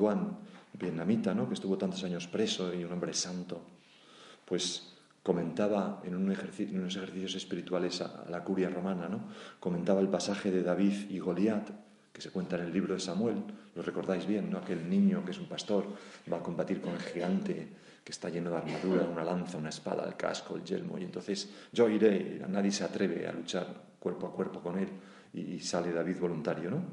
vietnamita, 0.74 1.34
¿no? 1.34 1.48
que 1.48 1.54
estuvo 1.54 1.78
tantos 1.78 2.04
años 2.04 2.28
preso 2.28 2.74
y 2.74 2.84
un 2.84 2.92
hombre 2.94 3.14
santo, 3.14 3.62
pues 4.46 4.96
comentaba 5.22 6.02
en, 6.04 6.16
unos 6.16 6.38
ejercicios 6.96 7.36
espirituales 7.36 8.02
a, 8.02 8.26
la 8.30 8.44
curia 8.44 8.70
romana, 8.70 9.08
¿no? 9.08 9.28
comentaba 9.60 10.02
el 10.02 10.10
pasaje 10.10 10.50
de 10.50 10.64
David 10.64 11.12
y 11.12 11.20
Goliat, 11.20 11.70
que 12.12 12.22
se 12.22 12.30
cuenta 12.30 12.58
en 12.58 12.64
el 12.64 12.74
libro 12.74 12.94
de 12.94 13.00
Samuel, 13.00 13.44
lo 13.76 13.82
recordáis 13.82 14.26
bien, 14.26 14.50
¿no? 14.52 14.58
aquel 14.58 14.90
niño 14.90 15.24
que 15.24 15.32
es 15.32 15.40
un 15.40 15.48
pastor 15.48 15.86
va 16.32 16.38
a 16.38 16.44
combatir 16.44 16.82
con 16.82 16.94
el 16.94 17.00
gigante 17.00 17.68
que 18.04 18.12
está 18.12 18.30
lleno 18.30 18.50
de 18.50 18.58
armadura, 18.58 19.04
una 19.04 19.24
lanza, 19.24 19.58
una 19.58 19.70
espada, 19.70 20.06
el 20.08 20.16
casco, 20.16 20.56
el 20.56 20.64
yelmo, 20.64 20.98
y 20.98 21.04
entonces 21.04 21.50
yo 21.72 21.88
iré, 21.88 22.42
nadie 22.50 22.72
se 22.72 22.84
atreve 22.84 23.28
a 23.28 23.32
luchar 23.32 23.68
cuerpo 24.00 24.28
a 24.28 24.34
cuerpo 24.34 24.60
con 24.60 24.78
él, 24.80 24.90
y 25.34 25.60
sale 25.60 25.94
David 25.94 26.18
voluntario, 26.20 26.72
¿no? 26.72 26.84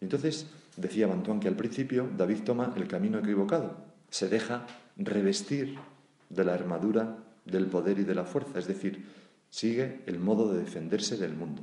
entonces 0.00 0.46
decía 0.76 1.06
Bantuán 1.06 1.40
que 1.40 1.48
al 1.48 1.56
principio 1.56 2.08
David 2.16 2.42
toma 2.44 2.72
el 2.76 2.88
camino 2.88 3.18
equivocado, 3.18 3.76
se 4.10 4.28
deja 4.28 4.66
revestir 4.96 5.78
de 6.28 6.44
la 6.44 6.54
armadura 6.54 7.18
del 7.44 7.66
poder 7.66 7.98
y 7.98 8.04
de 8.04 8.14
la 8.14 8.24
fuerza, 8.24 8.58
es 8.58 8.66
decir, 8.66 9.04
sigue 9.50 10.02
el 10.06 10.18
modo 10.18 10.52
de 10.52 10.60
defenderse 10.60 11.16
del 11.16 11.34
mundo. 11.34 11.62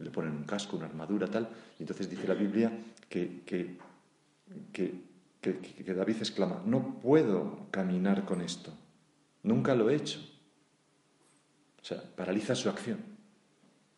Le 0.00 0.10
ponen 0.10 0.32
un 0.32 0.44
casco, 0.44 0.76
una 0.76 0.86
armadura, 0.86 1.26
tal, 1.26 1.48
y 1.78 1.82
entonces 1.82 2.08
dice 2.08 2.26
la 2.26 2.34
Biblia 2.34 2.72
que, 3.08 3.42
que, 3.44 3.76
que, 4.72 5.94
David 5.94 6.16
exclama, 6.18 6.62
no 6.64 7.00
puedo 7.00 7.66
caminar 7.70 8.24
con 8.24 8.40
esto, 8.40 8.72
nunca 9.42 9.74
lo 9.74 9.90
he 9.90 9.96
hecho. 9.96 10.20
O 11.80 11.84
sea, 11.84 12.02
paraliza 12.16 12.54
su 12.54 12.68
acción, 12.68 12.98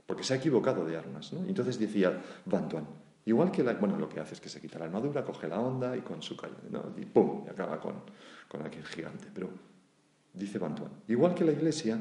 porque 0.07 0.25
se 0.25 0.35
ha 0.35 0.37
equivocado 0.37 0.85
de 0.85 0.97
armas. 0.97 1.33
¿no? 1.33 1.47
Entonces 1.47 1.79
decía 1.79 2.21
Bantuan, 2.45 2.87
igual 3.27 3.51
que 3.51 3.63
la, 3.63 3.75
bueno, 3.75 3.99
lo 3.99 4.09
que 4.09 4.21
hace 4.21 4.35
es 4.35 4.41
que 4.41 4.49
se 4.49 4.61
quita 4.61 4.79
la 4.79 4.87
armadura, 4.87 5.25
coge 5.25 5.49
la 5.49 5.61
onda 5.61 5.97
y 5.97 6.01
con 6.01 6.23
su 6.23 6.37
calle, 6.37 6.55
¿no? 6.71 6.93
y 6.97 7.05
¡pum! 7.05 7.45
y 7.47 7.51
acaba 7.51 7.81
con, 7.81 8.03
con 8.49 8.65
aquel 8.65 8.85
gigante. 8.85 9.29
Pero 9.33 9.51
dice 10.33 10.59
Bantuan, 10.59 10.91
igual 11.09 11.35
que 11.35 11.45
la 11.45 11.53
iglesia 11.53 12.01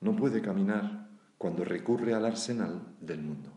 no 0.00 0.16
puede 0.16 0.42
caminar 0.42 1.01
cuando 1.42 1.64
recurre 1.64 2.14
al 2.14 2.24
arsenal 2.24 2.94
del 3.00 3.20
mundo. 3.20 3.50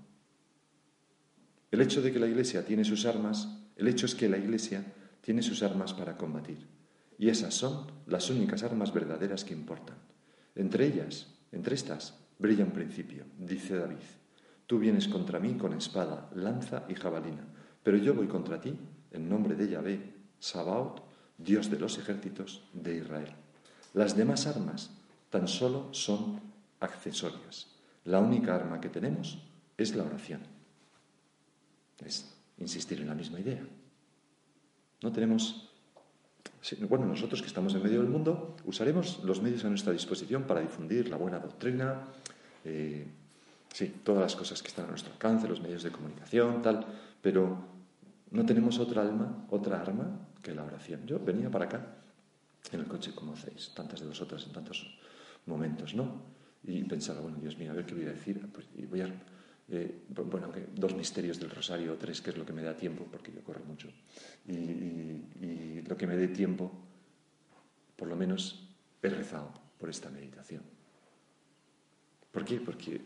El 1.70 1.82
hecho 1.82 2.02
de 2.02 2.12
que 2.12 2.18
la 2.20 2.26
iglesia 2.26 2.66
tiene 2.66 2.84
sus 2.84 3.06
armas 3.06 3.48
el 3.76 3.90
hecho 3.90 4.06
es 4.06 4.16
que 4.16 4.30
la 4.30 4.38
Iglesia 4.38 4.86
tiene 5.22 5.42
sus 5.42 5.62
armas 5.62 5.94
para 5.94 6.18
combatir, 6.18 6.66
y 7.18 7.30
esas 7.30 7.54
son 7.54 7.88
las 8.08 8.30
únicas 8.30 8.64
armas 8.64 8.94
verdaderas 8.94 9.44
que 9.44 9.54
importan. 9.54 9.98
Entre 10.56 10.88
ellas, 10.88 11.28
entre 11.52 11.76
estas, 11.76 12.18
brilla 12.40 12.64
un 12.64 12.72
principio, 12.72 13.26
dice 13.38 13.76
David. 13.76 13.98
Tú 14.66 14.80
vienes 14.80 15.08
contra 15.08 15.40
mí 15.40 15.56
con 15.56 15.74
espada, 15.74 16.30
lanza 16.34 16.86
y 16.88 16.96
jabalina, 16.96 17.46
pero 17.84 17.98
yo 17.98 18.14
voy 18.14 18.28
contra 18.28 18.62
ti 18.62 18.78
en 19.12 19.30
nombre 19.30 19.56
de 19.56 19.70
Yahvé, 19.70 20.14
Sabaoth, 20.40 21.02
Dios 21.38 21.70
de 21.70 21.80
los 21.80 21.98
ejércitos 21.98 22.64
de 22.74 22.98
Israel. 22.98 23.36
Las 23.94 24.16
demás 24.16 24.48
armas 24.48 24.92
tan 25.30 25.48
solo 25.48 25.94
son 25.94 26.40
accesorias. 26.80 27.75
La 28.06 28.20
única 28.20 28.56
arma 28.56 28.80
que 28.80 28.90
tenemos 28.90 29.40
es 29.78 29.96
la 29.96 30.04
oración. 30.04 30.42
Es 32.04 32.34
insistir 32.58 33.02
en 33.02 33.08
la 33.08 33.16
misma 33.16 33.40
idea. 33.40 33.66
No 35.02 35.12
tenemos... 35.12 35.70
Bueno, 36.88 37.06
nosotros 37.06 37.42
que 37.42 37.48
estamos 37.48 37.76
en 37.76 37.84
medio 37.84 38.00
del 38.00 38.10
mundo 38.10 38.56
usaremos 38.66 39.24
los 39.24 39.42
medios 39.42 39.66
a 39.66 39.70
nuestra 39.70 39.94
disposición 39.94 40.44
para 40.44 40.62
difundir 40.62 41.10
la 41.10 41.18
buena 41.18 41.40
doctrina, 41.40 42.02
eh, 42.64 43.06
sí, 43.72 44.02
todas 44.04 44.22
las 44.22 44.36
cosas 44.36 44.62
que 44.62 44.70
están 44.70 44.86
a 44.86 44.90
nuestro 44.90 45.14
alcance, 45.14 45.48
los 45.48 45.62
medios 45.62 45.84
de 45.84 45.92
comunicación, 45.92 46.64
tal, 46.64 46.86
pero 47.22 47.58
no 48.32 48.46
tenemos 48.46 48.80
otra 48.80 49.04
alma, 49.04 49.46
otra 49.50 49.80
arma 49.80 50.28
que 50.42 50.56
la 50.56 50.64
oración. 50.64 51.06
Yo 51.06 51.20
venía 51.20 51.52
para 51.52 51.66
acá 51.66 51.86
en 52.72 52.80
el 52.80 52.88
coche, 52.88 53.14
como 53.14 53.34
hacéis, 53.34 53.72
tantas 53.76 54.00
de 54.00 54.08
vosotras 54.08 54.44
en 54.46 54.54
tantos 54.54 54.98
momentos, 55.46 55.94
¿no? 55.94 56.35
Y 56.68 56.84
pensaba, 56.84 57.22
bueno, 57.22 57.38
Dios 57.40 57.58
mío, 57.58 57.72
a 57.72 57.76
ver 57.76 57.86
qué 57.86 57.94
voy 57.94 58.06
a 58.06 58.14
decir. 58.14 58.40
Pues, 58.52 58.68
y 58.76 58.86
voy 58.86 59.02
a 59.02 59.10
eh, 59.68 60.06
bueno, 60.10 60.52
dos 60.76 60.94
misterios 60.94 61.40
del 61.40 61.50
rosario 61.50 61.94
o 61.94 61.98
tres, 61.98 62.22
que 62.22 62.30
es 62.30 62.38
lo 62.38 62.46
que 62.46 62.54
me 62.54 62.62
da 62.62 62.78
tiempo, 62.78 63.08
porque 63.10 63.32
yo 63.32 63.44
corro 63.44 63.64
mucho. 63.66 63.90
Y, 64.48 65.82
lo 65.88 65.98
que 65.98 66.08
me 66.08 66.16
dé 66.18 66.30
tiempo, 66.30 66.72
por 67.96 68.08
lo 68.08 68.16
menos 68.16 68.68
he 69.04 69.10
rezado 69.10 69.54
por 69.78 69.90
esta 69.90 70.10
meditación. 70.10 70.64
¿Por 72.32 72.44
qué? 72.44 72.60
Porque 72.60 73.02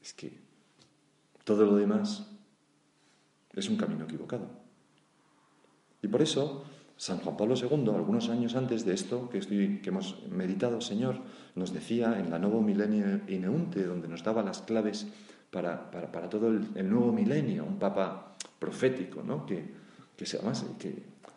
es 0.00 0.12
que 0.14 0.32
todo 1.42 1.66
lo 1.66 1.76
demás 1.76 2.24
es 3.52 3.68
un 3.68 3.76
camino 3.76 4.04
equivocado. 4.04 4.48
Y 6.02 6.06
por 6.06 6.22
eso 6.22 6.64
San 7.00 7.16
Juan 7.20 7.34
Pablo 7.34 7.54
II, 7.56 7.88
algunos 7.94 8.28
años 8.28 8.54
antes 8.56 8.84
de 8.84 8.92
esto 8.92 9.30
que, 9.30 9.40
hemos 9.88 10.22
meditado, 10.28 10.82
Señor, 10.82 11.16
nos 11.54 11.72
decía 11.72 12.20
en 12.20 12.28
la 12.28 12.38
Nuevo 12.38 12.60
Milenio 12.60 13.22
Ineunte, 13.26 13.86
donde 13.86 14.06
nos 14.06 14.22
daba 14.22 14.42
las 14.42 14.60
claves 14.60 15.06
para, 15.50 15.88
todo 16.28 16.48
el, 16.48 16.90
nuevo 16.90 17.10
milenio, 17.10 17.64
un 17.64 17.78
papa 17.78 18.36
profético, 18.58 19.22
¿no? 19.22 19.46
que, 19.46 19.64
que, 20.14 20.26
además, 20.36 20.66
que 20.78 20.94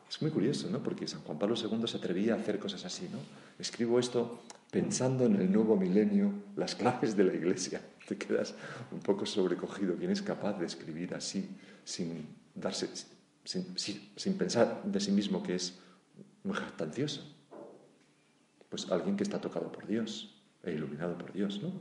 es 0.10 0.22
muy 0.22 0.32
curioso, 0.32 0.70
¿no? 0.70 0.84
porque 0.84 1.08
San 1.08 1.22
Juan 1.22 1.40
Pablo 1.40 1.56
II 1.56 1.88
se 1.88 1.96
atrevía 1.96 2.34
a 2.34 2.40
hacer 2.40 2.60
cosas 2.60 2.84
así. 2.84 3.08
¿no? 3.10 3.20
Escribo 3.58 4.00
esto 4.00 4.42
pensando 4.70 5.28
en 5.28 5.38
el 5.38 5.50
nuevo 5.50 5.78
milenio, 5.78 6.34
las 6.58 6.76
claves 6.76 7.16
de 7.16 7.24
la 7.24 7.34
Iglesia. 7.36 7.80
Te 8.06 8.18
quedas 8.18 8.54
un 8.92 9.00
poco 9.00 9.26
sobrecogido. 9.26 9.96
¿Quién 9.96 10.12
es 10.12 10.22
capaz 10.22 10.60
de 10.60 10.66
escribir 10.66 11.16
así 11.16 11.48
sin 11.86 12.28
darse, 12.54 12.90
sin, 13.44 14.38
pensar 14.38 14.84
de 14.84 15.00
sí 15.00 15.12
mismo 15.12 15.44
que 15.44 15.56
es 15.56 15.80
muy 16.44 16.56
jactancioso? 16.56 17.22
Pues 18.70 18.90
alguien 18.92 19.18
que 19.18 19.24
está 19.24 19.40
tocado 19.40 19.72
por 19.72 19.86
Dios 19.86 20.42
e 20.64 20.72
iluminado 20.72 21.18
por 21.18 21.34
Dios, 21.34 21.62
¿no? 21.62 21.72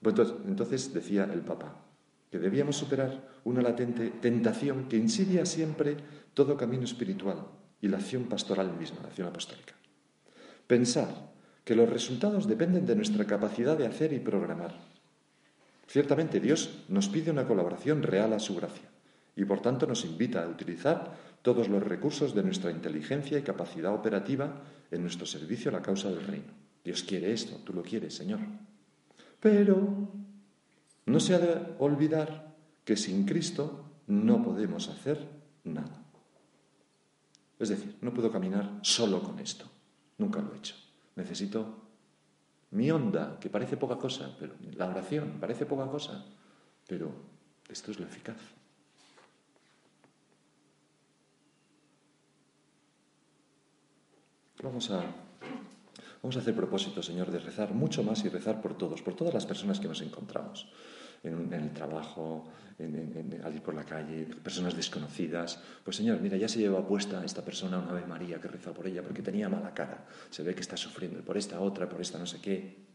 Pues 0.00 0.32
entonces, 0.46 0.92
decía 0.92 1.28
el 1.32 1.40
Papa 1.40 1.76
que 2.30 2.38
debíamos 2.38 2.76
superar 2.76 3.28
una 3.44 3.60
latente 3.60 4.08
tentación 4.08 4.88
que 4.88 4.96
insidia 4.96 5.44
siempre 5.44 5.98
todo 6.32 6.56
camino 6.56 6.84
espiritual 6.84 7.46
y 7.80 7.88
la 7.88 7.98
acción 7.98 8.24
pastoral 8.24 8.72
misma, 8.78 9.02
la 9.02 9.08
acción 9.08 9.28
apostólica. 9.28 9.74
Pensar 10.66 11.30
que 11.62 11.76
los 11.76 11.88
resultados 11.88 12.48
dependen 12.48 12.86
de 12.86 12.96
nuestra 12.96 13.26
capacidad 13.26 13.76
de 13.76 13.86
hacer 13.86 14.14
y 14.14 14.18
programar. 14.18 14.74
Ciertamente 15.86 16.40
Dios 16.40 16.84
nos 16.88 17.08
pide 17.08 17.30
una 17.30 17.46
colaboración 17.46 18.02
real 18.02 18.32
a 18.32 18.38
su 18.38 18.56
gracia 18.56 18.91
y 19.36 19.44
por 19.44 19.60
tanto 19.60 19.86
nos 19.86 20.04
invita 20.04 20.44
a 20.44 20.48
utilizar 20.48 21.16
todos 21.42 21.68
los 21.68 21.82
recursos 21.82 22.34
de 22.34 22.42
nuestra 22.42 22.70
inteligencia 22.70 23.38
y 23.38 23.42
capacidad 23.42 23.94
operativa 23.94 24.62
en 24.90 25.02
nuestro 25.02 25.26
servicio 25.26 25.70
a 25.70 25.74
la 25.74 25.82
causa 25.82 26.08
del 26.08 26.26
reino. 26.26 26.52
Dios 26.84 27.02
quiere 27.02 27.32
esto, 27.32 27.56
tú 27.64 27.72
lo 27.72 27.82
quieres, 27.82 28.14
Señor. 28.14 28.40
Pero 29.40 30.08
no 31.06 31.20
se 31.20 31.34
ha 31.34 31.38
de 31.38 31.74
olvidar 31.78 32.54
que 32.84 32.96
sin 32.96 33.24
Cristo 33.24 33.84
no 34.06 34.42
podemos 34.42 34.88
hacer 34.88 35.26
nada. 35.64 36.04
Es 37.58 37.68
decir, 37.68 37.96
no 38.00 38.12
puedo 38.12 38.30
caminar 38.30 38.80
solo 38.82 39.22
con 39.22 39.38
esto. 39.38 39.64
Nunca 40.18 40.40
lo 40.40 40.52
he 40.52 40.58
hecho. 40.58 40.74
Necesito 41.16 41.82
mi 42.72 42.90
onda, 42.90 43.38
que 43.38 43.50
parece 43.50 43.76
poca 43.76 43.96
cosa, 43.96 44.34
pero 44.38 44.54
la 44.76 44.88
oración 44.88 45.36
parece 45.38 45.66
poca 45.66 45.86
cosa, 45.86 46.24
pero 46.86 47.12
esto 47.68 47.90
es 47.90 48.00
lo 48.00 48.06
eficaz. 48.06 48.38
Vamos 54.62 54.90
a 54.90 55.02
Vamos 56.22 56.36
a 56.36 56.38
hacer 56.38 56.54
propósito, 56.54 57.02
Señor, 57.02 57.32
de 57.32 57.40
rezar 57.40 57.74
mucho 57.74 58.04
más 58.04 58.24
y 58.24 58.28
rezar 58.28 58.62
por 58.62 58.78
todos, 58.78 59.02
por 59.02 59.14
todas 59.14 59.34
las 59.34 59.44
personas 59.44 59.80
que 59.80 59.88
nos 59.88 60.00
encontramos. 60.02 60.68
En, 61.24 61.52
el 61.52 61.72
trabajo, 61.72 62.44
al 62.78 63.54
ir 63.54 63.62
por 63.62 63.74
la 63.74 63.84
calle, 63.84 64.26
personas 64.42 64.76
desconocidas. 64.76 65.60
Pues 65.84 65.96
Señor, 65.96 66.20
mira, 66.20 66.36
ya 66.36 66.48
se 66.48 66.60
lleva 66.60 66.86
puesta 66.86 67.24
esta 67.24 67.44
persona 67.44 67.78
una 67.78 67.90
Ave 67.90 68.06
María 68.06 68.40
que 68.40 68.46
reza 68.46 68.72
por 68.72 68.86
ella 68.86 69.02
porque 69.02 69.20
tenía 69.20 69.48
mala 69.48 69.74
cara. 69.74 70.06
Se 70.30 70.44
ve 70.44 70.54
que 70.54 70.60
está 70.60 70.76
sufriendo 70.76 71.22
por 71.22 71.36
esta 71.36 71.60
otra, 71.60 71.88
por 71.88 72.00
esta 72.00 72.18
no 72.18 72.26
sé 72.26 72.40
qué. 72.40 72.86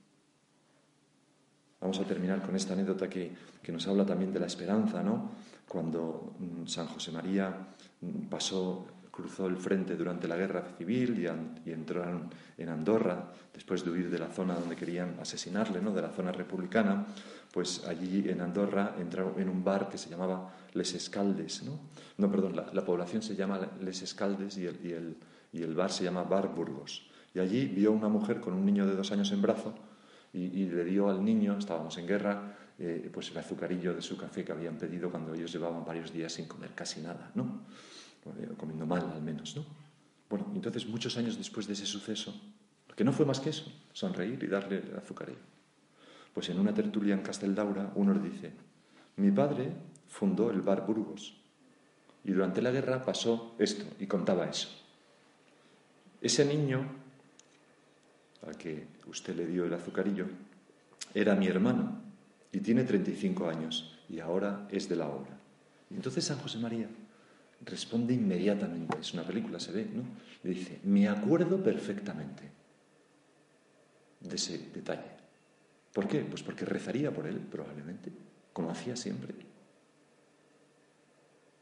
Vamos 1.81 1.99
a 1.99 2.05
terminar 2.05 2.41
con 2.41 2.55
esta 2.55 2.73
anécdota 2.73 3.09
que, 3.09 3.31
que 3.61 3.71
nos 3.73 3.85
habla 3.87 4.05
también 4.05 4.31
de 4.31 4.39
la 4.39 4.47
esperanza, 4.47 5.03
¿no? 5.03 5.31
Cuando 5.67 6.33
mm, 6.39 6.65
San 6.65 6.87
José 6.87 7.11
María 7.11 7.67
mm, 8.01 8.27
pasó 8.29 8.87
cruzó 9.17 9.47
el 9.47 9.57
frente 9.57 9.95
durante 9.95 10.27
la 10.27 10.37
guerra 10.37 10.63
civil 10.77 11.17
y, 11.65 11.71
entró 11.71 12.05
en 12.55 12.69
Andorra 12.69 13.31
después 13.51 13.83
de 13.83 13.89
huir 13.89 14.11
de 14.11 14.19
la 14.19 14.27
zona 14.27 14.53
donde 14.53 14.75
querían 14.75 15.17
asesinarle, 15.19 15.81
¿no? 15.81 15.91
de 15.91 16.03
la 16.03 16.09
zona 16.09 16.31
republicana, 16.31 17.07
pues 17.51 17.83
allí 17.87 18.29
en 18.29 18.41
Andorra 18.41 18.95
entró 18.99 19.33
en 19.39 19.49
un 19.49 19.63
bar 19.63 19.89
que 19.89 19.97
se 19.97 20.09
llamaba 20.09 20.53
Les 20.73 20.93
Escaldes. 20.93 21.63
No, 21.63 21.79
no 22.17 22.31
perdón, 22.31 22.55
la, 22.55 22.85
población 22.85 23.23
se 23.23 23.35
llama 23.35 23.59
Les 23.81 24.03
Escaldes 24.03 24.55
y, 24.57 24.67
el, 24.67 25.17
y 25.51 25.63
el 25.63 25.73
bar 25.73 25.91
se 25.91 26.03
llama 26.03 26.21
Bar 26.21 26.53
Burgos. 26.53 27.09
Y 27.33 27.39
allí 27.39 27.65
vio 27.65 27.91
una 27.91 28.09
mujer 28.09 28.39
con 28.39 28.53
un 28.53 28.65
niño 28.65 28.85
de 28.85 28.95
dos 28.95 29.11
años 29.11 29.31
en 29.31 29.41
brazo 29.41 29.73
y, 30.33 30.65
le 30.65 30.85
dio 30.85 31.09
al 31.09 31.25
niño, 31.25 31.57
estábamos 31.57 31.97
en 31.97 32.05
guerra, 32.05 32.55
eh, 32.77 33.09
pues 33.11 33.31
el 33.31 33.37
azucarillo 33.37 33.95
de 33.95 34.03
su 34.03 34.15
café 34.15 34.45
que 34.45 34.51
habían 34.51 34.77
pedido 34.77 35.09
cuando 35.09 35.33
ellos 35.33 35.51
llevaban 35.51 35.83
varios 35.83 36.13
días 36.13 36.33
sin 36.33 36.47
comer 36.47 36.71
casi 36.75 37.01
nada, 37.01 37.31
¿no? 37.33 37.61
Eh, 38.39 38.49
comiendo 38.57 38.85
mal 38.85 39.11
al 39.13 39.21
menos, 39.21 39.55
¿no? 39.55 39.65
Bueno, 40.29 40.51
entonces 40.53 40.87
muchos 40.87 41.17
años 41.17 41.37
después 41.37 41.67
de 41.67 41.73
ese 41.73 41.85
suceso, 41.85 42.33
que 42.95 43.03
no 43.03 43.13
fue 43.13 43.25
más 43.25 43.39
que 43.39 43.51
eso, 43.51 43.71
sonreír 43.93 44.43
y 44.43 44.47
darle 44.47 44.79
el 44.79 44.97
azucarillo. 44.97 45.39
Pues 46.33 46.49
en 46.49 46.59
una 46.59 46.73
tertulia 46.73 47.13
en 47.13 47.21
Casteldaura 47.21 47.91
uno 47.95 48.13
le 48.13 48.29
dice, 48.29 48.51
mi 49.15 49.31
padre 49.31 49.71
fundó 50.07 50.51
el 50.51 50.61
bar 50.61 50.85
Burgos 50.85 51.35
y 52.23 52.31
durante 52.31 52.61
la 52.61 52.71
guerra 52.71 53.03
pasó 53.03 53.55
esto 53.57 53.85
y 53.99 54.07
contaba 54.07 54.49
eso. 54.49 54.69
Ese 56.21 56.45
niño 56.45 56.85
al 58.45 58.57
que 58.57 58.87
usted 59.07 59.35
le 59.35 59.47
dio 59.47 59.65
el 59.65 59.73
azucarillo 59.73 60.25
era 61.13 61.35
mi 61.35 61.47
hermano 61.47 62.01
y 62.51 62.59
tiene 62.59 62.83
35 62.83 63.49
años 63.49 63.97
y 64.09 64.19
ahora 64.19 64.67
es 64.71 64.89
de 64.89 64.95
la 64.95 65.07
obra. 65.07 65.39
Y 65.89 65.95
entonces 65.95 66.25
San 66.25 66.39
José 66.39 66.57
María 66.59 66.89
responde 67.65 68.13
inmediatamente, 68.13 68.97
es 68.99 69.13
una 69.13 69.23
película, 69.23 69.59
se 69.59 69.71
ve, 69.71 69.85
¿no? 69.93 70.03
Le 70.43 70.51
dice, 70.51 70.79
me 70.83 71.07
acuerdo 71.07 71.61
perfectamente 71.61 72.43
de 74.19 74.35
ese 74.35 74.57
detalle. 74.73 75.17
¿Por 75.93 76.07
qué? 76.07 76.19
Pues 76.21 76.43
porque 76.43 76.65
rezaría 76.65 77.11
por 77.11 77.27
él, 77.27 77.39
probablemente, 77.39 78.11
como 78.53 78.69
hacía 78.69 78.95
siempre. 78.95 79.33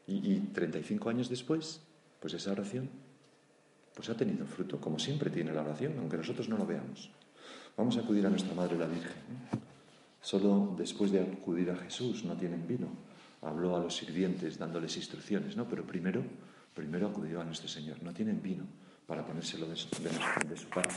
Y, 0.06 0.34
y 0.34 0.38
35 0.52 1.08
años 1.08 1.28
después, 1.28 1.80
pues 2.20 2.34
esa 2.34 2.52
oración 2.52 2.88
pues 3.96 4.10
ha 4.10 4.16
tenido 4.16 4.44
fruto, 4.44 4.78
como 4.78 4.98
siempre 4.98 5.30
tiene 5.30 5.54
la 5.54 5.62
oración, 5.62 5.94
aunque 5.98 6.18
nosotros 6.18 6.50
no 6.50 6.58
lo 6.58 6.66
veamos. 6.66 7.10
Vamos 7.78 7.96
a 7.96 8.00
acudir 8.00 8.26
a 8.26 8.30
nuestra 8.30 8.54
Madre 8.54 8.76
la 8.76 8.86
Virgen. 8.86 9.22
Solo 10.20 10.74
después 10.76 11.10
de 11.12 11.20
acudir 11.20 11.70
a 11.70 11.76
Jesús 11.76 12.22
no 12.24 12.36
tienen 12.36 12.66
vino. 12.66 12.88
Habló 13.46 13.76
a 13.76 13.80
los 13.80 13.96
sirvientes 13.96 14.58
dándoles 14.58 14.96
instrucciones, 14.96 15.56
¿no? 15.56 15.68
Pero 15.68 15.86
primero, 15.86 16.22
primero 16.74 17.08
acudió 17.08 17.40
a 17.40 17.44
nuestro 17.44 17.68
Señor. 17.68 18.02
No 18.02 18.12
tienen 18.12 18.42
vino 18.42 18.64
para 19.06 19.24
ponérselo 19.24 19.68
de 19.68 19.76
su, 19.76 19.88
parte. 20.68 20.96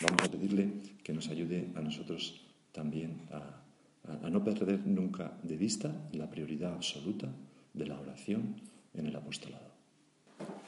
Vamos 0.00 0.22
a 0.22 0.30
pedirle 0.30 0.72
que 1.02 1.12
nos 1.12 1.28
ayude 1.28 1.72
a 1.74 1.80
nosotros 1.80 2.46
también 2.72 3.28
a 3.32 4.30
no 4.30 4.44
perder 4.44 4.86
nunca 4.86 5.32
de 5.42 5.56
vista 5.56 5.92
la 6.12 6.30
prioridad 6.30 6.74
absoluta 6.74 7.28
de 7.74 7.86
la 7.86 7.98
oración 7.98 8.56
en 8.94 9.06
el 9.06 9.16
apostolado. 9.16 9.68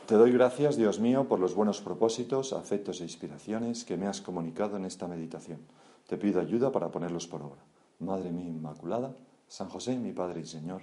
Te 0.07 0.17
doy 0.17 0.33
gracias, 0.33 0.77
Dios 0.77 0.99
mío, 0.99 1.29
por 1.29 1.39
los 1.39 1.55
buenos 1.55 1.81
propósitos, 1.81 2.53
afectos 2.53 3.01
e 3.01 3.05
inspiraciones 3.05 3.85
que 3.85 3.97
me 3.97 4.09
has 4.09 4.21
comunicado 4.21 4.77
en 4.77 4.85
esta 4.85 5.07
meditación. 5.07 5.61
Te 6.09 6.17
pido 6.17 6.41
ayuda 6.41 6.73
para 6.73 6.91
ponerlos 6.91 7.29
por 7.29 7.43
obra. 7.43 7.63
Madre 8.01 8.33
mía 8.33 8.49
Inmaculada, 8.49 9.15
San 9.47 9.69
José, 9.69 9.97
mi 9.97 10.13
Padre 10.13 10.41
y 10.41 10.47
Señor, 10.47 10.83